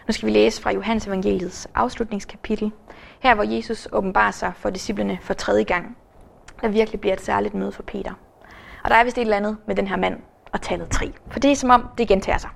Nu 0.08 0.12
skal 0.12 0.28
vi 0.28 0.32
læse 0.32 0.62
fra 0.62 0.72
Johannes 0.72 1.08
evangeliets 1.08 1.68
afslutningskapitel, 1.76 2.72
her 3.20 3.36
hvor 3.36 3.44
Jesus 3.44 3.88
åbenbarer 3.92 4.32
sig 4.32 4.54
for 4.56 4.70
disciplene 4.70 5.18
for 5.22 5.34
tredje 5.34 5.64
gang. 5.64 5.98
Der 6.62 6.68
virkelig 6.68 7.02
bliver 7.02 7.14
et 7.14 7.22
særligt 7.22 7.54
møde 7.54 7.72
for 7.72 7.84
Peter. 7.84 8.14
Og 8.84 8.90
der 8.90 8.96
er 8.96 9.04
vist 9.04 9.18
et 9.18 9.22
eller 9.22 9.38
andet 9.38 9.58
med 9.68 9.76
den 9.76 9.88
her 9.88 9.98
mand 9.98 10.20
og 10.54 10.62
tallet 10.62 10.90
3. 10.90 11.12
For 11.32 11.40
det 11.40 11.52
er 11.52 11.56
som 11.56 11.70
om, 11.70 11.88
det 11.98 12.08
gentager 12.08 12.38
sig. 12.38 12.50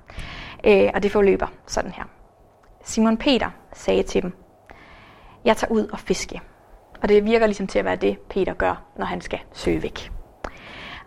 Øh, 0.66 0.90
og 0.94 1.02
det 1.02 1.12
forløber 1.12 1.46
sådan 1.66 1.90
her. 1.90 2.04
Simon 2.84 3.16
Peter 3.16 3.50
sagde 3.72 4.02
til 4.02 4.22
dem, 4.22 4.32
jeg 5.44 5.56
tager 5.56 5.72
ud 5.72 5.86
og 5.86 5.98
fiske. 5.98 6.40
Og 7.02 7.08
det 7.08 7.24
virker 7.24 7.46
ligesom 7.46 7.66
til 7.66 7.78
at 7.78 7.84
være 7.84 7.96
det, 7.96 8.18
Peter 8.18 8.54
gør, 8.54 8.82
når 8.96 9.06
han 9.06 9.20
skal 9.20 9.38
søge 9.52 9.82
væk. 9.82 10.12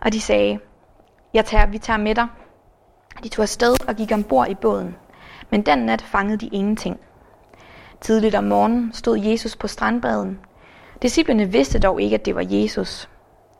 Og 0.00 0.12
de 0.12 0.20
sagde, 0.20 0.58
jeg 1.34 1.44
tager, 1.44 1.66
vi 1.66 1.78
tager 1.78 1.96
med 1.96 2.14
dig. 2.14 2.26
De 3.24 3.28
tog 3.28 3.42
afsted 3.42 3.88
og 3.88 3.94
gik 3.94 4.12
ombord 4.12 4.48
i 4.48 4.54
båden. 4.54 4.96
Men 5.50 5.62
den 5.62 5.78
nat 5.78 6.02
fangede 6.02 6.38
de 6.38 6.46
ingenting. 6.46 7.00
Tidligt 8.00 8.34
om 8.34 8.44
morgenen 8.44 8.92
stod 8.92 9.18
Jesus 9.18 9.56
på 9.56 9.68
strandbredden. 9.68 10.40
Disciplerne 11.02 11.52
vidste 11.52 11.78
dog 11.78 12.02
ikke, 12.02 12.14
at 12.14 12.24
det 12.24 12.34
var 12.34 12.46
Jesus. 12.50 13.08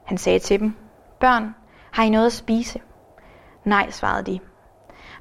Han 0.05 0.19
sagde 0.19 0.39
til 0.39 0.61
dem, 0.61 0.75
Børn, 1.21 1.55
har 1.91 2.05
I 2.05 2.11
noget 2.11 2.27
at 2.27 2.33
spise? 2.33 2.81
Nej, 3.65 3.91
svarede 3.91 4.33
de. 4.33 4.41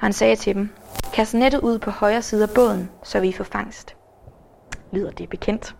Han 0.02 0.14
sagde 0.14 0.36
til 0.36 0.56
dem, 0.56 0.70
Kast 1.14 1.34
nettet 1.34 1.60
ud 1.60 1.80
på 1.80 1.92
højre 1.92 2.22
side 2.22 2.44
af 2.44 2.50
båden, 2.56 2.90
så 3.04 3.20
vi 3.20 3.32
får 3.32 3.44
fangst. 3.44 3.96
Lyder 4.92 5.12
det 5.12 5.30
bekendt? 5.30 5.76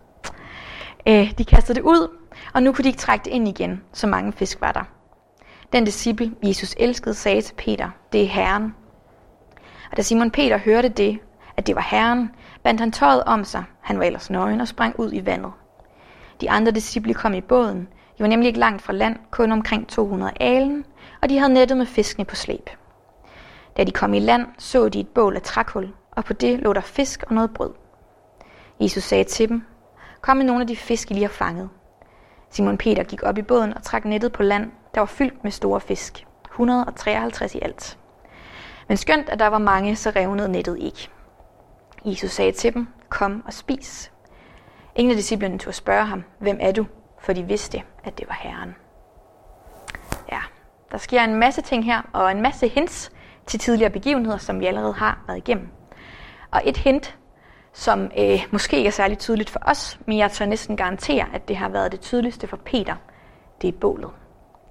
Øh, 1.06 1.32
de 1.38 1.44
kastede 1.44 1.76
det 1.76 1.82
ud, 1.82 2.08
og 2.54 2.62
nu 2.62 2.72
kunne 2.72 2.82
de 2.82 2.88
ikke 2.88 2.98
trække 2.98 3.24
det 3.24 3.30
ind 3.30 3.48
igen, 3.48 3.82
så 3.92 4.06
mange 4.06 4.32
fisk 4.32 4.60
var 4.60 4.72
der. 4.72 4.84
Den 5.72 5.84
disciple, 5.84 6.32
Jesus 6.42 6.74
elskede, 6.78 7.14
sagde 7.14 7.40
til 7.40 7.54
Peter, 7.54 7.90
det 8.12 8.22
er 8.22 8.26
Herren. 8.26 8.74
Og 9.90 9.96
da 9.96 10.02
Simon 10.02 10.30
Peter 10.30 10.58
hørte 10.58 10.88
det, 10.88 11.18
at 11.56 11.66
det 11.66 11.74
var 11.74 11.86
Herren, 11.90 12.30
bandt 12.62 12.80
han 12.80 12.92
tøjet 12.92 13.24
om 13.24 13.44
sig, 13.44 13.64
han 13.80 13.98
var 13.98 14.04
ellers 14.04 14.30
nøgen, 14.30 14.60
og 14.60 14.68
sprang 14.68 15.00
ud 15.00 15.12
i 15.12 15.26
vandet. 15.26 15.52
De 16.40 16.50
andre 16.50 16.72
disciple 16.72 17.14
kom 17.14 17.34
i 17.34 17.40
båden, 17.40 17.88
de 18.18 18.22
var 18.22 18.26
nemlig 18.26 18.46
ikke 18.46 18.60
langt 18.60 18.82
fra 18.82 18.92
land, 18.92 19.16
kun 19.30 19.52
omkring 19.52 19.88
200 19.88 20.32
alen, 20.40 20.84
og 21.22 21.28
de 21.28 21.38
havde 21.38 21.52
nettet 21.52 21.78
med 21.78 21.86
fiskene 21.86 22.24
på 22.24 22.34
slæb. 22.34 22.70
Da 23.76 23.84
de 23.84 23.92
kom 23.92 24.14
i 24.14 24.20
land, 24.20 24.46
så 24.58 24.88
de 24.88 25.00
et 25.00 25.08
bål 25.08 25.36
af 25.36 25.42
trækul, 25.42 25.92
og 26.10 26.24
på 26.24 26.32
det 26.32 26.60
lå 26.60 26.72
der 26.72 26.80
fisk 26.80 27.24
og 27.28 27.34
noget 27.34 27.54
brød. 27.54 27.70
Jesus 28.80 29.02
sagde 29.02 29.24
til 29.24 29.48
dem, 29.48 29.62
kom 30.20 30.36
med 30.36 30.46
nogle 30.46 30.60
af 30.60 30.66
de 30.66 30.76
fisk, 30.76 31.10
I 31.10 31.14
lige 31.14 31.24
har 31.24 31.32
fanget. 31.32 31.70
Simon 32.50 32.78
Peter 32.78 33.02
gik 33.02 33.22
op 33.22 33.38
i 33.38 33.42
båden 33.42 33.74
og 33.74 33.82
trak 33.82 34.04
nettet 34.04 34.32
på 34.32 34.42
land, 34.42 34.70
der 34.94 35.00
var 35.00 35.06
fyldt 35.06 35.44
med 35.44 35.52
store 35.52 35.80
fisk. 35.80 36.26
153 36.44 37.54
i 37.54 37.58
alt. 37.62 37.98
Men 38.88 38.96
skønt, 38.96 39.28
at 39.28 39.38
der 39.38 39.46
var 39.46 39.58
mange, 39.58 39.96
så 39.96 40.10
revnede 40.10 40.48
nettet 40.48 40.78
ikke. 40.78 41.08
Jesus 42.04 42.30
sagde 42.30 42.52
til 42.52 42.74
dem, 42.74 42.86
kom 43.08 43.42
og 43.46 43.52
spis. 43.52 44.12
Ingen 44.96 45.10
af 45.10 45.16
disciplene 45.16 45.58
tog 45.58 45.68
at 45.68 45.74
spørge 45.74 46.04
ham, 46.04 46.24
hvem 46.38 46.58
er 46.60 46.72
du? 46.72 46.86
For 47.18 47.32
de 47.32 47.42
vidste, 47.42 47.82
at 48.04 48.18
det 48.18 48.28
var 48.28 48.38
Herren. 48.40 48.74
Ja, 50.32 50.40
der 50.92 50.98
sker 50.98 51.24
en 51.24 51.34
masse 51.34 51.62
ting 51.62 51.84
her, 51.84 52.02
og 52.12 52.30
en 52.30 52.42
masse 52.42 52.68
hints 52.68 53.12
til 53.46 53.60
tidligere 53.60 53.90
begivenheder, 53.90 54.38
som 54.38 54.60
vi 54.60 54.66
allerede 54.66 54.92
har 54.92 55.24
været 55.26 55.38
igennem. 55.38 55.68
Og 56.50 56.62
et 56.64 56.76
hint, 56.76 57.16
som 57.72 58.10
øh, 58.18 58.46
måske 58.50 58.76
ikke 58.76 58.88
er 58.88 58.92
særlig 58.92 59.18
tydeligt 59.18 59.50
for 59.50 59.60
os, 59.62 59.98
men 60.06 60.18
jeg 60.18 60.30
tør 60.30 60.46
næsten 60.46 60.76
garantere, 60.76 61.26
at 61.34 61.48
det 61.48 61.56
har 61.56 61.68
været 61.68 61.92
det 61.92 62.00
tydeligste 62.00 62.46
for 62.46 62.56
Peter, 62.56 62.94
det 63.62 63.68
er 63.68 63.78
bålet. 63.80 64.10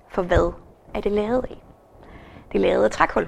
For 0.09 0.21
hvad 0.21 0.53
er 0.93 1.01
det 1.01 1.11
lavet 1.11 1.45
af? 1.49 1.63
Det 2.51 2.57
er 2.57 2.61
lavet 2.61 2.83
af 2.83 2.91
trækul. 2.91 3.27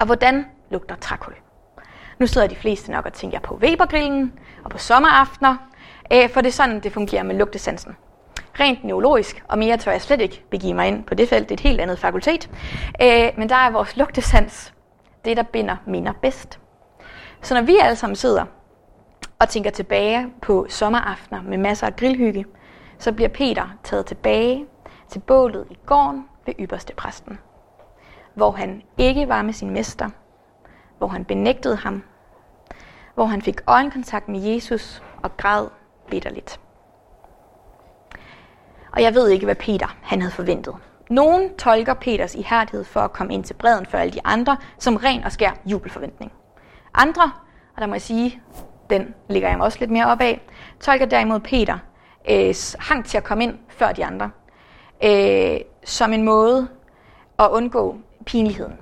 Og 0.00 0.06
hvordan 0.06 0.46
lugter 0.70 0.96
trækul? 0.96 1.34
Nu 2.18 2.26
sidder 2.26 2.46
de 2.46 2.56
fleste 2.56 2.92
nok 2.92 3.06
og 3.06 3.12
tænker 3.12 3.40
på 3.40 3.54
Webergrillen 3.54 4.32
og 4.64 4.70
på 4.70 4.78
sommeraftener, 4.78 5.56
øh, 6.12 6.30
for 6.30 6.40
det 6.40 6.48
er 6.48 6.52
sådan, 6.52 6.80
det 6.80 6.92
fungerer 6.92 7.22
med 7.22 7.36
lugtesansen. 7.36 7.96
Rent 8.60 8.84
neurologisk, 8.84 9.44
og 9.48 9.58
mere 9.58 9.76
tør 9.76 9.92
jeg 9.92 10.02
slet 10.02 10.20
ikke 10.20 10.44
begive 10.50 10.74
mig 10.74 10.88
ind 10.88 11.04
på 11.04 11.14
det 11.14 11.28
felt, 11.28 11.48
det 11.48 11.54
er 11.54 11.56
et 11.56 11.68
helt 11.68 11.80
andet 11.80 11.98
fakultet. 11.98 12.50
Øh, 13.02 13.30
men 13.36 13.48
der 13.48 13.56
er 13.56 13.70
vores 13.70 13.96
lugtesans 13.96 14.74
det, 15.24 15.36
der 15.36 15.42
binder 15.42 15.76
minder 15.86 16.12
bedst. 16.12 16.58
Så 17.42 17.54
når 17.54 17.62
vi 17.62 17.76
alle 17.82 17.96
sammen 17.96 18.16
sidder 18.16 18.44
og 19.38 19.48
tænker 19.48 19.70
tilbage 19.70 20.26
på 20.42 20.66
sommeraftener 20.68 21.42
med 21.42 21.58
masser 21.58 21.86
af 21.86 21.96
grillhygge, 21.96 22.44
så 22.98 23.12
bliver 23.12 23.28
Peter 23.28 23.78
taget 23.82 24.06
tilbage 24.06 24.66
til 25.08 25.18
bålet 25.18 25.66
i 25.70 25.78
gården 25.86 26.24
ved 26.46 26.54
ypperste 26.60 26.94
præsten, 26.94 27.38
hvor 28.34 28.50
han 28.50 28.82
ikke 28.98 29.28
var 29.28 29.42
med 29.42 29.52
sin 29.52 29.70
mester, 29.70 30.08
hvor 30.98 31.06
han 31.06 31.24
benægtede 31.24 31.76
ham, 31.76 32.02
hvor 33.14 33.24
han 33.24 33.42
fik 33.42 33.60
øjenkontakt 33.66 34.28
med 34.28 34.40
Jesus 34.40 35.02
og 35.22 35.36
græd 35.36 35.66
bitterligt. 36.10 36.60
Og 38.94 39.02
jeg 39.02 39.14
ved 39.14 39.28
ikke, 39.28 39.44
hvad 39.44 39.54
Peter 39.54 39.96
han 40.02 40.20
havde 40.20 40.32
forventet. 40.32 40.74
Nogen 41.10 41.56
tolker 41.56 41.94
Peters 41.94 42.34
ihærdighed 42.34 42.84
for 42.84 43.00
at 43.00 43.12
komme 43.12 43.34
ind 43.34 43.44
til 43.44 43.54
bredden 43.54 43.86
for 43.86 43.98
alle 43.98 44.12
de 44.12 44.20
andre 44.24 44.56
som 44.78 44.96
ren 44.96 45.24
og 45.24 45.32
skær 45.32 45.50
jubelforventning. 45.66 46.32
Andre, 46.94 47.32
og 47.76 47.80
der 47.80 47.86
må 47.86 47.94
jeg 47.94 48.02
sige, 48.02 48.40
den 48.90 49.14
ligger 49.28 49.48
jeg 49.48 49.60
også 49.60 49.78
lidt 49.80 49.90
mere 49.90 50.06
op 50.06 50.20
af, 50.20 50.40
tolker 50.80 51.06
derimod 51.06 51.40
Peter 51.40 51.78
øh, 52.30 52.54
hang 52.78 53.06
til 53.06 53.16
at 53.16 53.24
komme 53.24 53.44
ind 53.44 53.58
før 53.68 53.92
de 53.92 54.04
andre, 54.04 54.30
øh, 55.04 55.60
som 55.84 56.12
en 56.12 56.22
måde 56.22 56.68
at 57.38 57.48
undgå 57.50 57.96
pinligheden. 58.26 58.74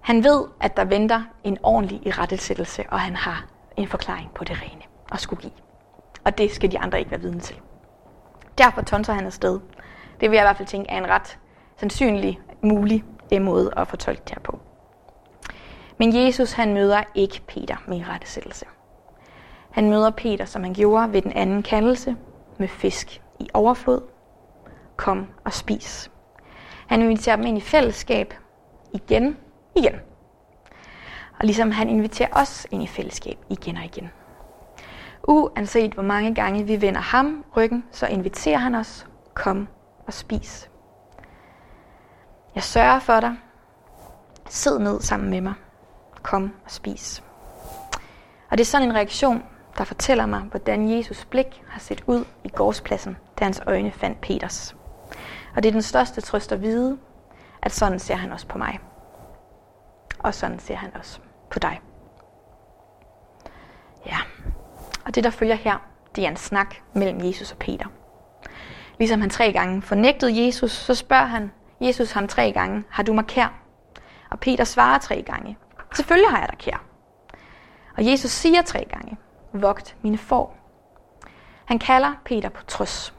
Han 0.00 0.24
ved, 0.24 0.44
at 0.60 0.76
der 0.76 0.84
venter 0.84 1.22
en 1.44 1.58
ordentlig 1.62 2.06
irettelsættelse, 2.06 2.84
og 2.88 3.00
han 3.00 3.16
har 3.16 3.44
en 3.76 3.88
forklaring 3.88 4.30
på 4.34 4.44
det 4.44 4.62
rene 4.62 4.82
at 5.12 5.20
skulle 5.20 5.42
give. 5.42 5.52
Og 6.24 6.38
det 6.38 6.50
skal 6.50 6.72
de 6.72 6.78
andre 6.78 6.98
ikke 6.98 7.10
være 7.10 7.20
vidne 7.20 7.40
til. 7.40 7.56
Derfor 8.58 8.82
tonser 8.82 9.12
han 9.12 9.26
afsted. 9.26 9.60
Det 10.20 10.30
vil 10.30 10.36
jeg 10.36 10.44
i 10.44 10.46
hvert 10.46 10.56
fald 10.56 10.68
tænke 10.68 10.90
er 10.90 10.98
en 10.98 11.08
ret 11.08 11.38
sandsynlig 11.76 12.40
mulig 12.62 13.04
øh, 13.32 13.42
måde 13.42 13.70
at 13.76 13.88
fortolke 13.88 14.22
det 14.24 14.30
her 14.30 14.40
på. 14.40 14.58
Men 15.98 16.16
Jesus 16.16 16.52
han 16.52 16.74
møder 16.74 17.02
ikke 17.14 17.42
Peter 17.46 17.76
med 17.86 18.02
rettesættelse. 18.08 18.66
Han 19.70 19.90
møder 19.90 20.10
Peter, 20.10 20.44
som 20.44 20.62
han 20.62 20.74
gjorde 20.74 21.12
ved 21.12 21.22
den 21.22 21.32
anden 21.32 21.62
kaldelse, 21.62 22.16
med 22.58 22.68
fisk 22.68 23.22
i 23.38 23.48
overflod. 23.54 24.00
Kom 24.96 25.26
og 25.44 25.52
spis. 25.52 26.10
Han 26.86 27.02
inviterer 27.02 27.36
dem 27.36 27.46
ind 27.46 27.58
i 27.58 27.60
fællesskab 27.60 28.34
igen, 28.94 29.36
igen. 29.76 29.94
Og 31.38 31.46
ligesom 31.46 31.70
han 31.70 31.88
inviterer 31.88 32.28
os 32.32 32.66
ind 32.70 32.82
i 32.82 32.86
fællesskab 32.86 33.38
igen 33.48 33.76
og 33.76 33.84
igen. 33.84 34.10
Uanset 35.28 35.94
hvor 35.94 36.02
mange 36.02 36.34
gange 36.34 36.64
vi 36.64 36.80
vender 36.80 37.00
ham 37.00 37.44
ryggen, 37.56 37.84
så 37.92 38.06
inviterer 38.06 38.58
han 38.58 38.74
os, 38.74 39.06
kom 39.34 39.68
og 40.06 40.12
spis. 40.12 40.70
Jeg 42.54 42.62
sørger 42.62 42.98
for 42.98 43.20
dig. 43.20 43.36
Sid 44.48 44.78
ned 44.78 45.00
sammen 45.00 45.30
med 45.30 45.40
mig. 45.40 45.54
Kom 46.22 46.52
og 46.64 46.70
spis. 46.70 47.22
Og 48.50 48.58
det 48.58 48.60
er 48.60 48.64
sådan 48.64 48.88
en 48.88 48.94
reaktion, 48.94 49.42
der 49.78 49.84
fortæller 49.84 50.26
mig, 50.26 50.40
hvordan 50.40 50.96
Jesus 50.96 51.24
blik 51.24 51.62
har 51.68 51.80
set 51.80 52.04
ud 52.06 52.24
i 52.44 52.48
gårdspladsen, 52.48 53.16
da 53.38 53.44
hans 53.44 53.62
øjne 53.66 53.90
fandt 53.90 54.20
Peters. 54.20 54.76
Og 55.56 55.62
det 55.62 55.68
er 55.68 55.72
den 55.72 55.82
største 55.82 56.20
trøst 56.20 56.52
at 56.52 56.62
vide, 56.62 56.98
at 57.62 57.72
sådan 57.72 57.98
ser 57.98 58.14
han 58.14 58.32
også 58.32 58.46
på 58.46 58.58
mig. 58.58 58.78
Og 60.18 60.34
sådan 60.34 60.58
ser 60.58 60.74
han 60.74 60.96
også 60.96 61.20
på 61.50 61.58
dig. 61.58 61.80
Ja, 64.06 64.18
og 65.10 65.14
det 65.14 65.24
der 65.24 65.30
følger 65.30 65.54
her, 65.54 65.76
det 66.16 66.24
er 66.24 66.28
en 66.28 66.36
snak 66.36 66.74
mellem 66.92 67.24
Jesus 67.24 67.52
og 67.52 67.58
Peter. 67.58 67.86
Ligesom 68.98 69.20
han 69.20 69.30
tre 69.30 69.52
gange 69.52 69.82
fornægtede 69.82 70.46
Jesus, 70.46 70.72
så 70.72 70.94
spørger 70.94 71.24
han 71.24 71.52
Jesus 71.80 72.12
ham 72.12 72.28
tre 72.28 72.52
gange, 72.52 72.84
har 72.90 73.02
du 73.02 73.12
mig 73.12 73.26
kær? 73.26 73.62
Og 74.30 74.40
Peter 74.40 74.64
svarer 74.64 74.98
tre 74.98 75.22
gange, 75.22 75.58
selvfølgelig 75.94 76.30
har 76.30 76.38
jeg 76.38 76.48
dig 76.48 76.58
kær. 76.58 76.84
Og 77.96 78.06
Jesus 78.06 78.30
siger 78.30 78.62
tre 78.62 78.86
gange, 78.90 79.16
vogt 79.52 79.96
mine 80.02 80.18
får. 80.18 80.56
Han 81.64 81.78
kalder 81.78 82.12
Peter 82.24 82.48
på 82.48 82.64
trods. 82.64 83.14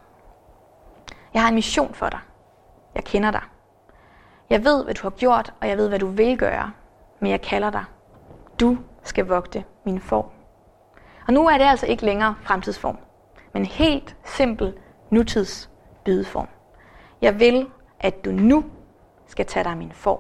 Jeg 1.33 1.41
har 1.41 1.49
en 1.49 1.55
mission 1.55 1.93
for 1.93 2.09
dig. 2.09 2.19
Jeg 2.95 3.03
kender 3.03 3.31
dig. 3.31 3.43
Jeg 4.49 4.63
ved, 4.63 4.83
hvad 4.83 4.93
du 4.93 5.01
har 5.03 5.09
gjort, 5.09 5.53
og 5.61 5.67
jeg 5.67 5.77
ved, 5.77 5.89
hvad 5.89 5.99
du 5.99 6.07
vil 6.07 6.37
gøre. 6.37 6.71
Men 7.19 7.31
jeg 7.31 7.41
kalder 7.41 7.69
dig. 7.69 7.83
Du 8.59 8.77
skal 9.03 9.25
vogte 9.25 9.63
mine 9.85 9.99
får. 9.99 10.40
Og 11.27 11.33
nu 11.33 11.47
er 11.47 11.57
det 11.57 11.65
altså 11.65 11.85
ikke 11.85 12.05
længere 12.05 12.35
fremtidsform, 12.41 12.97
men 13.53 13.65
helt 13.65 14.15
simpel 14.25 14.73
nutidsbydeform. 15.09 16.47
Jeg 17.21 17.39
vil, 17.39 17.67
at 17.99 18.25
du 18.25 18.31
nu 18.31 18.65
skal 19.27 19.45
tage 19.45 19.63
dig 19.63 19.77
min 19.77 19.91
form. 19.91 20.19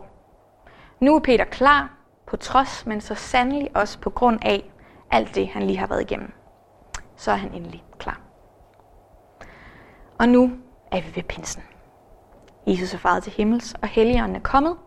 Nu 0.99 1.15
er 1.15 1.19
Peter 1.19 1.45
klar, 1.45 1.89
på 2.27 2.37
trods, 2.37 2.85
men 2.85 3.01
så 3.01 3.15
sandelig 3.15 3.69
også 3.75 3.99
på 3.99 4.09
grund 4.09 4.39
af 4.41 4.71
alt 5.11 5.35
det, 5.35 5.47
han 5.47 5.63
lige 5.63 5.77
har 5.77 5.87
været 5.87 6.01
igennem. 6.01 6.31
Så 7.15 7.31
er 7.31 7.35
han 7.35 7.53
endelig 7.53 7.83
klar. 7.97 8.19
Og 10.19 10.29
nu 10.29 10.51
er 10.91 11.01
vi 11.01 11.15
ved 11.15 11.23
pinsen. 11.23 11.63
Jesus 12.67 12.93
er 12.93 12.97
faret 12.97 13.23
til 13.23 13.31
himmels, 13.31 13.75
og 13.81 13.87
helligånden 13.87 14.35
er 14.35 14.39
kommet. 14.39 14.77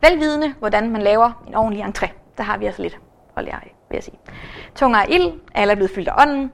Velvidende, 0.00 0.54
hvordan 0.58 0.90
man 0.90 1.02
laver 1.02 1.44
en 1.46 1.54
ordentlig 1.54 1.84
entré. 1.84 2.08
Der 2.38 2.42
har 2.42 2.58
vi 2.58 2.66
altså 2.66 2.82
lidt 2.82 2.98
at 3.36 3.44
lære 3.44 3.54
af, 3.54 3.74
vil 3.88 3.96
jeg 3.96 4.02
sige. 4.04 4.18
Tunger 4.74 4.98
er 4.98 5.06
ild, 5.06 5.32
alle 5.54 5.70
er 5.70 5.74
blevet 5.74 5.90
fyldt 5.94 6.08
af 6.08 6.22
ånden, 6.22 6.52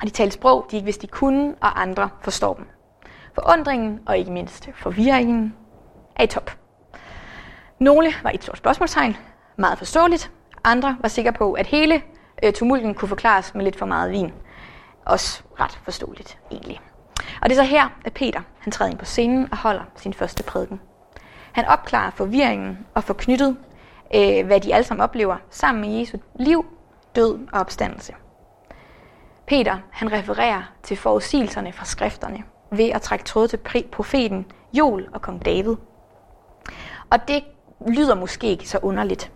og 0.00 0.06
de 0.06 0.10
taler 0.10 0.30
sprog, 0.30 0.66
de 0.70 0.76
ikke 0.76 0.84
vidste, 0.84 1.02
de 1.02 1.10
kunne, 1.10 1.54
og 1.60 1.80
andre 1.80 2.08
forstår 2.22 2.54
dem. 2.54 2.66
Forundringen 3.34 4.00
og 4.06 4.18
ikke 4.18 4.32
mindst 4.32 4.68
forvirringen 4.74 5.54
er 6.16 6.24
i 6.24 6.26
top. 6.26 6.50
Nogle 7.78 8.12
var 8.22 8.30
et 8.30 8.42
stort 8.42 8.58
spørgsmålstegn, 8.58 9.16
meget 9.56 9.78
forståeligt. 9.78 10.30
Andre 10.64 10.96
var 11.00 11.08
sikre 11.08 11.32
på, 11.32 11.52
at 11.52 11.66
hele 11.66 12.02
øh, 12.42 12.52
tumulten 12.52 12.94
kunne 12.94 13.08
forklares 13.08 13.54
med 13.54 13.64
lidt 13.64 13.76
for 13.76 13.86
meget 13.86 14.12
vin. 14.12 14.32
Også 15.04 15.42
ret 15.60 15.80
forståeligt, 15.84 16.38
egentlig. 16.50 16.80
Og 17.42 17.50
det 17.50 17.58
er 17.58 17.62
så 17.62 17.70
her, 17.70 17.88
at 18.04 18.12
Peter 18.12 18.40
han 18.58 18.72
træder 18.72 18.90
ind 18.90 18.98
på 18.98 19.04
scenen 19.04 19.48
og 19.50 19.58
holder 19.58 19.82
sin 19.96 20.14
første 20.14 20.42
prædiken. 20.42 20.80
Han 21.52 21.64
opklarer 21.64 22.10
forvirringen 22.10 22.78
og 22.94 23.04
får 23.04 23.14
knyttet, 23.14 23.56
øh, 24.14 24.46
hvad 24.46 24.60
de 24.60 24.74
alle 24.74 24.84
sammen 24.84 25.04
oplever, 25.04 25.36
sammen 25.50 25.80
med 25.80 25.98
Jesu 25.98 26.18
liv, 26.34 26.64
død 27.16 27.38
og 27.52 27.60
opstandelse. 27.60 28.14
Peter 29.46 29.78
han 29.90 30.12
refererer 30.12 30.62
til 30.82 30.96
forudsigelserne 30.96 31.72
fra 31.72 31.84
skrifterne 31.84 32.42
ved 32.70 32.88
at 32.90 33.02
trække 33.02 33.24
tråd 33.24 33.48
til 33.48 33.84
profeten 33.92 34.46
Joel 34.72 35.08
og 35.12 35.22
kong 35.22 35.44
David. 35.44 35.76
Og 37.10 37.28
det 37.28 37.44
lyder 37.88 38.14
måske 38.14 38.46
ikke 38.46 38.68
så 38.68 38.78
underligt. 38.82 39.32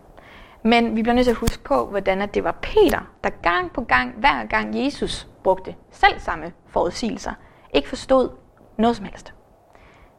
Men 0.62 0.96
vi 0.96 1.02
bliver 1.02 1.14
nødt 1.14 1.24
til 1.24 1.30
at 1.30 1.37
huske 1.37 1.64
på, 1.64 1.87
hvordan 1.87 2.22
at 2.22 2.34
det 2.34 2.44
var 2.44 2.58
Peter, 2.62 3.00
der 3.24 3.30
gang 3.30 3.72
på 3.72 3.80
gang, 3.84 4.14
hver 4.18 4.44
gang 4.46 4.84
Jesus 4.84 5.28
brugte 5.42 5.74
selv 5.90 6.20
samme 6.20 6.52
forudsigelser, 6.68 7.32
ikke 7.74 7.88
forstod 7.88 8.30
noget 8.78 8.96
som 8.96 9.04
helst. 9.04 9.34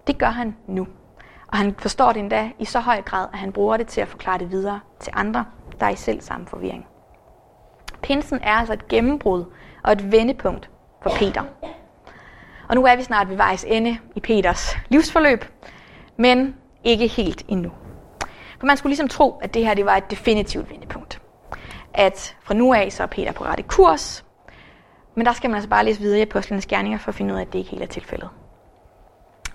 Det 0.07 0.17
gør 0.17 0.29
han 0.29 0.55
nu. 0.67 0.87
Og 1.55 1.59
han 1.59 1.75
forstår 1.77 2.11
det 2.11 2.19
endda 2.19 2.51
i 2.59 2.65
så 2.65 2.79
høj 2.79 3.01
grad, 3.01 3.27
at 3.33 3.39
han 3.39 3.51
bruger 3.51 3.77
det 3.77 3.87
til 3.87 4.01
at 4.01 4.07
forklare 4.07 4.39
det 4.39 4.51
videre 4.51 4.79
til 4.99 5.13
andre, 5.15 5.45
der 5.79 5.85
er 5.85 5.89
i 5.89 5.95
selv 5.95 6.21
samme 6.21 6.47
forvirring. 6.47 6.85
Pinsen 8.01 8.39
er 8.43 8.51
altså 8.51 8.73
et 8.73 8.87
gennembrud 8.87 9.45
og 9.83 9.91
et 9.91 10.11
vendepunkt 10.11 10.69
for 11.03 11.09
Peter. 11.09 11.43
Og 12.69 12.75
nu 12.75 12.85
er 12.85 12.95
vi 12.95 13.03
snart 13.03 13.29
ved 13.29 13.35
vejs 13.35 13.63
ende 13.63 13.97
i 14.15 14.19
Peters 14.19 14.75
livsforløb, 14.89 15.45
men 16.17 16.55
ikke 16.83 17.07
helt 17.07 17.45
endnu. 17.47 17.71
For 18.59 18.65
man 18.65 18.77
skulle 18.77 18.91
ligesom 18.91 19.07
tro, 19.07 19.39
at 19.41 19.53
det 19.53 19.65
her 19.65 19.73
det 19.73 19.85
var 19.85 19.95
et 19.95 20.11
definitivt 20.11 20.69
vendepunkt. 20.69 21.21
At 21.93 22.35
fra 22.43 22.53
nu 22.53 22.73
af 22.73 22.91
så 22.91 23.03
er 23.03 23.07
Peter 23.07 23.31
på 23.31 23.43
rette 23.43 23.63
kurs, 23.63 24.25
men 25.15 25.25
der 25.25 25.33
skal 25.33 25.49
man 25.49 25.55
altså 25.55 25.69
bare 25.69 25.85
læse 25.85 25.99
videre 25.99 26.19
i 26.19 26.21
Apostlenes 26.21 26.65
Gerninger 26.65 26.99
for 26.99 27.09
at 27.09 27.15
finde 27.15 27.33
ud 27.33 27.39
af, 27.39 27.41
at 27.41 27.53
det 27.53 27.59
ikke 27.59 27.71
helt 27.71 27.83
er 27.83 27.87
tilfældet. 27.87 28.29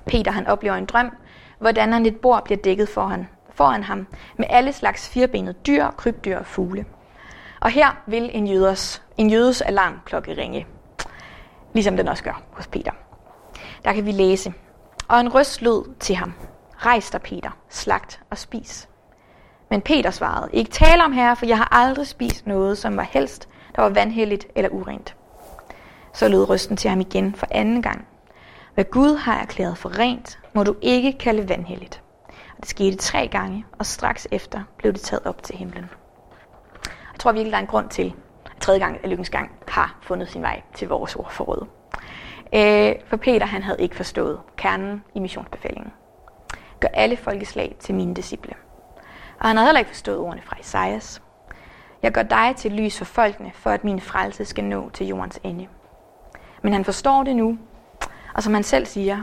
Peter 0.07 0.31
han 0.31 0.47
oplever 0.47 0.75
en 0.75 0.87
drøm, 0.87 1.11
hvordan 1.61 1.93
han 1.93 2.07
et 2.07 2.17
bord 2.17 2.45
bliver 2.45 2.59
dækket 2.59 2.89
foran, 2.89 3.29
foran 3.55 3.83
ham 3.83 4.07
med 4.39 4.47
alle 4.51 4.73
slags 4.73 5.09
firbenede 5.09 5.55
dyr, 5.67 5.91
krybdyr 5.91 6.39
og 6.39 6.47
fugle. 6.47 6.85
Og 7.61 7.71
her 7.71 8.03
vil 8.07 8.31
en, 8.33 8.47
jøders, 8.47 9.03
en 9.17 9.31
jødes 9.31 9.63
alarmklokke 9.63 10.37
ringe, 10.37 10.67
ligesom 11.73 11.97
den 11.97 12.09
også 12.09 12.25
gør 12.25 12.43
hos 12.53 12.67
Peter. 12.67 12.93
Der 13.85 13.93
kan 13.93 14.07
vi 14.07 14.13
læse, 14.13 14.53
og 15.09 15.21
en 15.21 15.35
røst 15.35 15.63
lød 15.63 15.95
til 15.99 16.17
ham, 16.17 16.33
Rejs 16.77 17.11
dig, 17.11 17.23
Peter, 17.23 17.51
slagt 17.69 18.21
og 18.31 18.39
spis. 18.39 18.89
Men 19.71 19.81
Peter 19.81 20.11
svarede, 20.11 20.51
ikke 20.53 20.71
tale 20.71 21.05
om 21.05 21.13
herre, 21.13 21.37
for 21.37 21.47
jeg 21.47 21.57
har 21.57 21.69
aldrig 21.73 22.07
spist 22.07 22.47
noget, 22.47 22.79
som 22.79 22.97
var 22.97 23.03
helst, 23.03 23.49
der 23.77 23.83
var 23.83 23.89
vandhelligt 23.89 24.47
eller 24.55 24.71
urent. 24.71 25.17
Så 26.13 26.29
lød 26.29 26.49
røsten 26.49 26.77
til 26.77 26.91
ham 26.91 27.01
igen 27.01 27.35
for 27.35 27.47
anden 27.51 27.83
gang. 27.83 28.07
Hvad 28.75 28.85
Gud 28.85 29.17
har 29.17 29.35
erklæret 29.41 29.79
for 29.79 29.99
rent, 29.99 30.39
må 30.53 30.65
du 30.65 30.77
ikke 30.83 31.13
kalde 31.13 31.49
vandhelligt. 31.49 32.03
Og 32.29 32.57
det 32.61 32.69
skete 32.69 32.97
tre 32.97 33.29
gange, 33.29 33.65
og 33.79 33.87
straks 33.87 34.29
efter 34.31 34.63
blev 34.77 34.93
det 34.93 35.01
taget 35.01 35.27
op 35.27 35.43
til 35.43 35.57
himlen. 35.57 35.91
Jeg 36.87 37.19
tror 37.19 37.33
virkelig, 37.33 37.53
der 37.53 37.59
er 37.59 37.63
en 37.63 37.67
grund 37.67 37.89
til, 37.89 38.15
at 38.45 38.61
tredje 38.61 38.81
gang 38.81 38.99
af 39.05 39.11
lykkens 39.11 39.31
gang 39.31 39.51
har 39.69 39.99
fundet 40.03 40.29
sin 40.29 40.43
vej 40.43 40.63
til 40.75 40.89
vores 40.89 41.17
ordforråd. 41.17 41.67
Øh, 42.55 42.95
for 43.07 43.17
Peter 43.17 43.47
han 43.47 43.63
havde 43.63 43.83
ikke 43.83 43.97
forstået 43.97 44.41
kernen 44.57 45.05
i 45.15 45.21
missionsbefalingen. 45.21 45.93
Gør 46.81 46.89
alle 46.89 47.17
folkeslag 47.17 47.77
til 47.79 47.95
mine 47.95 48.15
disciple. 48.15 48.55
Og 49.41 49.49
han 49.49 49.57
havde 49.57 49.69
heller 49.69 49.79
ikke 49.79 49.91
forstået 49.91 50.19
ordene 50.19 50.43
fra 50.43 50.57
Isaias. 50.61 51.23
Jeg 52.03 52.13
gør 52.13 52.23
dig 52.23 52.55
til 52.57 52.73
lys 52.73 52.99
for 52.99 53.05
folkene, 53.05 53.51
for 53.55 53.71
at 53.71 53.85
min 53.85 54.01
frelse 54.01 54.45
skal 54.45 54.65
nå 54.65 54.91
til 54.91 55.07
jordens 55.07 55.41
ende. 55.45 55.67
Men 56.63 56.73
han 56.73 56.85
forstår 56.85 57.23
det 57.23 57.37
nu, 57.37 57.59
og 58.35 58.43
som 58.43 58.55
han 58.55 58.63
selv 58.63 58.87
siger, 58.87 59.23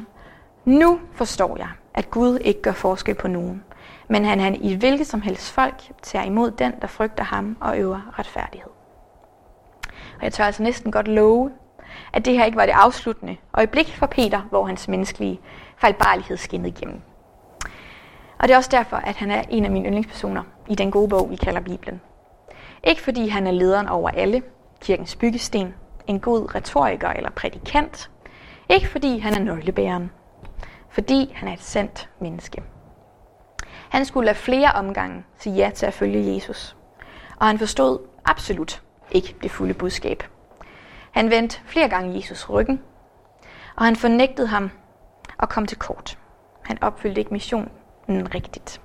nu 0.65 0.99
forstår 1.13 1.57
jeg, 1.57 1.69
at 1.93 2.11
Gud 2.11 2.39
ikke 2.39 2.61
gør 2.61 2.71
forskel 2.71 3.15
på 3.15 3.27
nogen, 3.27 3.63
men 4.07 4.25
han, 4.25 4.39
han 4.39 4.55
i 4.55 4.75
hvilket 4.75 5.07
som 5.07 5.21
helst 5.21 5.51
folk 5.51 5.91
tager 6.01 6.25
imod 6.25 6.51
den, 6.51 6.73
der 6.81 6.87
frygter 6.87 7.23
ham 7.23 7.57
og 7.59 7.79
øver 7.79 8.19
retfærdighed. 8.19 8.71
Og 10.17 10.23
jeg 10.23 10.33
tør 10.33 10.43
altså 10.43 10.63
næsten 10.63 10.91
godt 10.91 11.07
love, 11.07 11.51
at 12.13 12.25
det 12.25 12.33
her 12.33 12.45
ikke 12.45 12.57
var 12.57 12.65
det 12.65 12.71
afsluttende 12.71 13.37
øjeblik 13.53 13.95
for 13.95 14.05
Peter, 14.05 14.41
hvor 14.41 14.65
hans 14.65 14.87
menneskelige 14.87 15.39
fejlbarlighed 15.77 16.37
skinnede 16.37 16.69
igennem. 16.69 17.01
Og 18.39 18.47
det 18.47 18.53
er 18.53 18.57
også 18.57 18.69
derfor, 18.71 18.97
at 18.97 19.15
han 19.15 19.31
er 19.31 19.43
en 19.49 19.65
af 19.65 19.71
mine 19.71 19.85
yndlingspersoner 19.85 20.43
i 20.67 20.75
den 20.75 20.91
gode 20.91 21.09
bog, 21.09 21.29
vi 21.29 21.35
kalder 21.35 21.61
Bibelen. 21.61 22.01
Ikke 22.83 23.01
fordi 23.01 23.27
han 23.27 23.47
er 23.47 23.51
lederen 23.51 23.87
over 23.87 24.09
alle, 24.09 24.41
kirkens 24.81 25.15
byggesten, 25.15 25.73
en 26.07 26.19
god 26.19 26.55
retoriker 26.55 27.09
eller 27.09 27.29
prædikant. 27.29 28.09
Ikke 28.69 28.87
fordi 28.87 29.17
han 29.17 29.33
er 29.33 29.39
nøglebæreren. 29.39 30.11
Fordi 30.89 31.31
han 31.35 31.47
er 31.47 31.53
et 31.53 31.61
sandt 31.61 32.09
menneske. 32.19 32.63
Han 33.89 34.05
skulle 34.05 34.29
af 34.29 34.35
flere 34.35 34.71
omgange 34.71 35.23
sige 35.39 35.55
ja 35.55 35.71
til 35.75 35.85
at 35.85 35.93
følge 35.93 36.35
Jesus. 36.35 36.75
Og 37.39 37.47
han 37.47 37.59
forstod 37.59 37.99
absolut 38.25 38.81
ikke 39.11 39.35
det 39.43 39.51
fulde 39.51 39.73
budskab. 39.73 40.23
Han 41.11 41.29
vendte 41.29 41.59
flere 41.65 41.89
gange 41.89 42.15
Jesus 42.15 42.49
ryggen, 42.49 42.81
og 43.75 43.85
han 43.85 43.95
fornægtede 43.95 44.47
ham 44.47 44.71
og 45.37 45.49
kom 45.49 45.65
til 45.65 45.77
kort. 45.77 46.17
Han 46.63 46.83
opfyldte 46.83 47.21
ikke 47.21 47.33
missionen 47.33 47.69
rigtigt. 48.09 48.81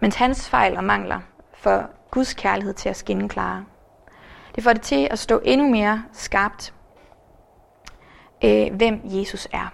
Men 0.00 0.12
hans 0.12 0.48
fejl 0.48 0.76
og 0.76 0.84
mangler 0.84 1.20
for 1.54 1.90
Guds 2.10 2.34
kærlighed 2.34 2.74
til 2.74 2.88
at 2.88 2.96
skinne 2.96 3.28
klare. 3.28 3.64
Det 4.54 4.64
får 4.64 4.72
det 4.72 4.82
til 4.82 5.08
at 5.10 5.18
stå 5.18 5.40
endnu 5.44 5.70
mere 5.70 6.04
skarpt, 6.12 6.74
øh, 8.44 8.74
hvem 8.74 9.00
Jesus 9.04 9.48
er. 9.52 9.72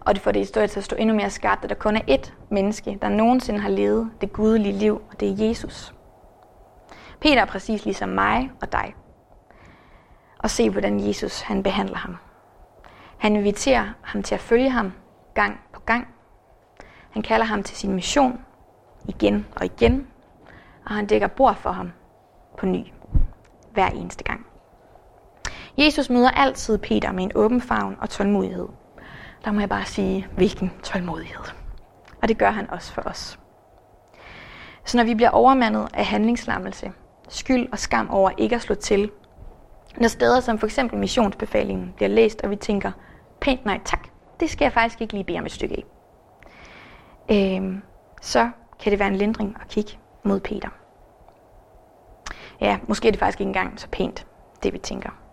Og 0.00 0.14
det 0.14 0.22
får 0.22 0.32
det 0.32 0.48
til 0.52 0.60
at 0.60 0.84
stå 0.84 0.96
endnu 0.96 1.14
mere 1.14 1.30
skarpt, 1.30 1.64
at 1.64 1.70
der 1.70 1.76
kun 1.76 1.96
er 1.96 2.00
ét 2.00 2.32
menneske, 2.50 2.98
der 3.02 3.08
nogensinde 3.08 3.60
har 3.60 3.68
levet 3.68 4.10
det 4.20 4.32
gudelige 4.32 4.78
liv, 4.78 5.02
og 5.10 5.20
det 5.20 5.28
er 5.28 5.48
Jesus. 5.48 5.94
Peter 7.20 7.40
er 7.40 7.44
præcis 7.44 7.84
ligesom 7.84 8.08
mig 8.08 8.50
og 8.60 8.72
dig. 8.72 8.94
Og 10.38 10.50
se, 10.50 10.70
hvordan 10.70 11.06
Jesus 11.08 11.40
han 11.40 11.62
behandler 11.62 11.96
ham. 11.96 12.16
Han 13.18 13.36
inviterer 13.36 13.92
ham 14.02 14.22
til 14.22 14.34
at 14.34 14.40
følge 14.40 14.70
ham 14.70 14.92
gang 15.34 15.60
på 15.72 15.80
gang. 15.80 16.08
Han 17.10 17.22
kalder 17.22 17.46
ham 17.46 17.62
til 17.62 17.76
sin 17.76 17.92
mission 17.92 18.40
igen 19.08 19.46
og 19.56 19.64
igen, 19.64 20.06
og 20.86 20.94
han 20.94 21.06
dækker 21.06 21.26
bord 21.26 21.54
for 21.56 21.70
ham 21.70 21.92
på 22.58 22.66
ny 22.66 22.86
hver 23.72 23.88
eneste 23.88 24.24
gang. 24.24 24.46
Jesus 25.78 26.10
møder 26.10 26.30
altid 26.30 26.78
Peter 26.78 27.12
med 27.12 27.24
en 27.24 27.32
åben 27.34 27.60
favn 27.60 27.96
og 28.00 28.10
tålmodighed. 28.10 28.68
Der 29.44 29.52
må 29.52 29.60
jeg 29.60 29.68
bare 29.68 29.84
sige, 29.84 30.26
hvilken 30.36 30.72
tålmodighed. 30.82 31.44
Og 32.22 32.28
det 32.28 32.38
gør 32.38 32.50
han 32.50 32.70
også 32.70 32.92
for 32.92 33.02
os. 33.02 33.38
Så 34.84 34.96
når 34.96 35.04
vi 35.04 35.14
bliver 35.14 35.30
overmandet 35.30 35.88
af 35.94 36.06
handlingslammelse, 36.06 36.92
skyld 37.28 37.68
og 37.72 37.78
skam 37.78 38.10
over 38.10 38.30
ikke 38.38 38.56
at 38.56 38.62
slå 38.62 38.74
til, 38.74 39.10
når 39.96 40.08
steder 40.08 40.40
som 40.40 40.58
for 40.58 40.66
eksempel 40.66 40.98
missionsbefalingen 40.98 41.92
bliver 41.96 42.08
læst, 42.08 42.40
og 42.40 42.50
vi 42.50 42.56
tænker, 42.56 42.92
pænt 43.40 43.64
nej 43.64 43.80
tak, 43.84 44.08
det 44.40 44.50
skal 44.50 44.64
jeg 44.64 44.72
faktisk 44.72 45.00
ikke 45.00 45.12
lige 45.12 45.24
bede 45.24 45.38
om 45.38 45.46
et 45.46 45.52
stykke 45.52 45.76
af. 45.76 45.84
Øhm, 47.30 47.82
så 48.22 48.50
kan 48.80 48.90
det 48.90 48.98
være 48.98 49.08
en 49.08 49.16
lindring 49.16 49.56
at 49.60 49.68
kigge 49.68 49.98
mod 50.22 50.40
Peter. 50.40 50.68
Ja, 52.60 52.78
måske 52.88 53.08
er 53.08 53.12
det 53.12 53.20
faktisk 53.20 53.40
ikke 53.40 53.48
engang 53.48 53.80
så 53.80 53.88
pænt, 53.88 54.26
det 54.62 54.72
vi 54.72 54.78
tænker. 54.78 55.23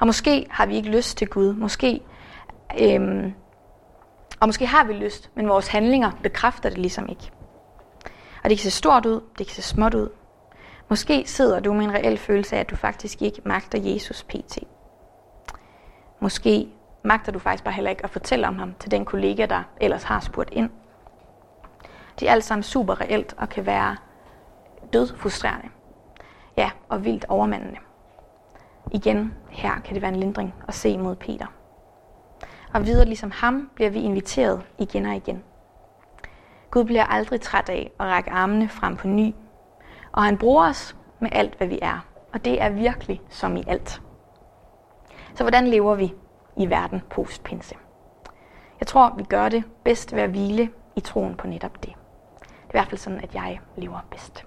Og 0.00 0.06
måske 0.06 0.46
har 0.50 0.66
vi 0.66 0.76
ikke 0.76 0.90
lyst 0.90 1.18
til 1.18 1.28
Gud. 1.28 1.54
Måske, 1.54 2.00
øhm, 2.80 3.32
og 4.40 4.48
måske 4.48 4.66
har 4.66 4.84
vi 4.84 4.92
lyst, 4.92 5.30
men 5.34 5.48
vores 5.48 5.68
handlinger 5.68 6.10
bekræfter 6.22 6.68
det 6.68 6.78
ligesom 6.78 7.08
ikke. 7.08 7.30
Og 8.44 8.50
det 8.50 8.58
kan 8.58 8.70
se 8.70 8.70
stort 8.70 9.06
ud, 9.06 9.20
det 9.38 9.46
kan 9.46 9.54
se 9.54 9.62
småt 9.62 9.94
ud. 9.94 10.08
Måske 10.88 11.22
sidder 11.26 11.60
du 11.60 11.72
med 11.72 11.84
en 11.84 11.94
reel 11.94 12.18
følelse 12.18 12.56
af, 12.56 12.60
at 12.60 12.70
du 12.70 12.76
faktisk 12.76 13.22
ikke 13.22 13.42
magter 13.44 13.78
Jesus 13.82 14.22
pt. 14.22 14.58
Måske 16.20 16.68
magter 17.02 17.32
du 17.32 17.38
faktisk 17.38 17.64
bare 17.64 17.74
heller 17.74 17.90
ikke 17.90 18.04
at 18.04 18.10
fortælle 18.10 18.48
om 18.48 18.58
ham 18.58 18.74
til 18.80 18.90
den 18.90 19.04
kollega, 19.04 19.46
der 19.46 19.62
ellers 19.80 20.02
har 20.02 20.20
spurgt 20.20 20.50
ind. 20.52 20.70
De 22.20 22.26
er 22.26 22.32
alt 22.32 22.44
sammen 22.44 22.62
super 22.62 23.00
reelt 23.00 23.34
og 23.38 23.48
kan 23.48 23.66
være 23.66 23.96
død 24.92 25.16
frustrerende. 25.16 25.68
Ja, 26.56 26.70
og 26.88 27.04
vildt 27.04 27.24
overmandende. 27.28 27.76
Igen, 28.92 29.34
her 29.50 29.80
kan 29.80 29.94
det 29.94 30.02
være 30.02 30.12
en 30.12 30.20
lindring 30.20 30.54
at 30.68 30.74
se 30.74 30.98
mod 30.98 31.16
Peter. 31.16 31.46
Og 32.74 32.86
videre 32.86 33.04
ligesom 33.04 33.30
ham 33.30 33.70
bliver 33.74 33.90
vi 33.90 34.00
inviteret 34.00 34.62
igen 34.78 35.06
og 35.06 35.16
igen. 35.16 35.42
Gud 36.70 36.84
bliver 36.84 37.04
aldrig 37.04 37.40
træt 37.40 37.68
af 37.68 37.90
at 38.00 38.06
række 38.06 38.30
armene 38.30 38.68
frem 38.68 38.96
på 38.96 39.08
ny, 39.08 39.34
og 40.12 40.22
han 40.22 40.38
bruger 40.38 40.68
os 40.68 40.96
med 41.20 41.28
alt, 41.32 41.54
hvad 41.54 41.66
vi 41.66 41.78
er. 41.82 42.06
Og 42.32 42.44
det 42.44 42.62
er 42.62 42.68
virkelig 42.68 43.20
som 43.28 43.56
i 43.56 43.64
alt. 43.66 44.02
Så 45.34 45.44
hvordan 45.44 45.66
lever 45.66 45.94
vi 45.94 46.14
i 46.56 46.70
verden 46.70 47.02
postpinse? 47.10 47.74
Jeg 48.80 48.86
tror, 48.86 49.14
vi 49.16 49.24
gør 49.24 49.48
det 49.48 49.64
bedst 49.84 50.14
ved 50.14 50.22
at 50.22 50.30
hvile 50.30 50.70
i 50.96 51.00
troen 51.00 51.34
på 51.34 51.46
netop 51.46 51.82
det. 51.82 51.92
Det 52.40 52.50
er 52.50 52.68
i 52.68 52.70
hvert 52.70 52.88
fald 52.88 52.98
sådan, 52.98 53.20
at 53.20 53.34
jeg 53.34 53.60
lever 53.76 53.98
bedst. 54.10 54.44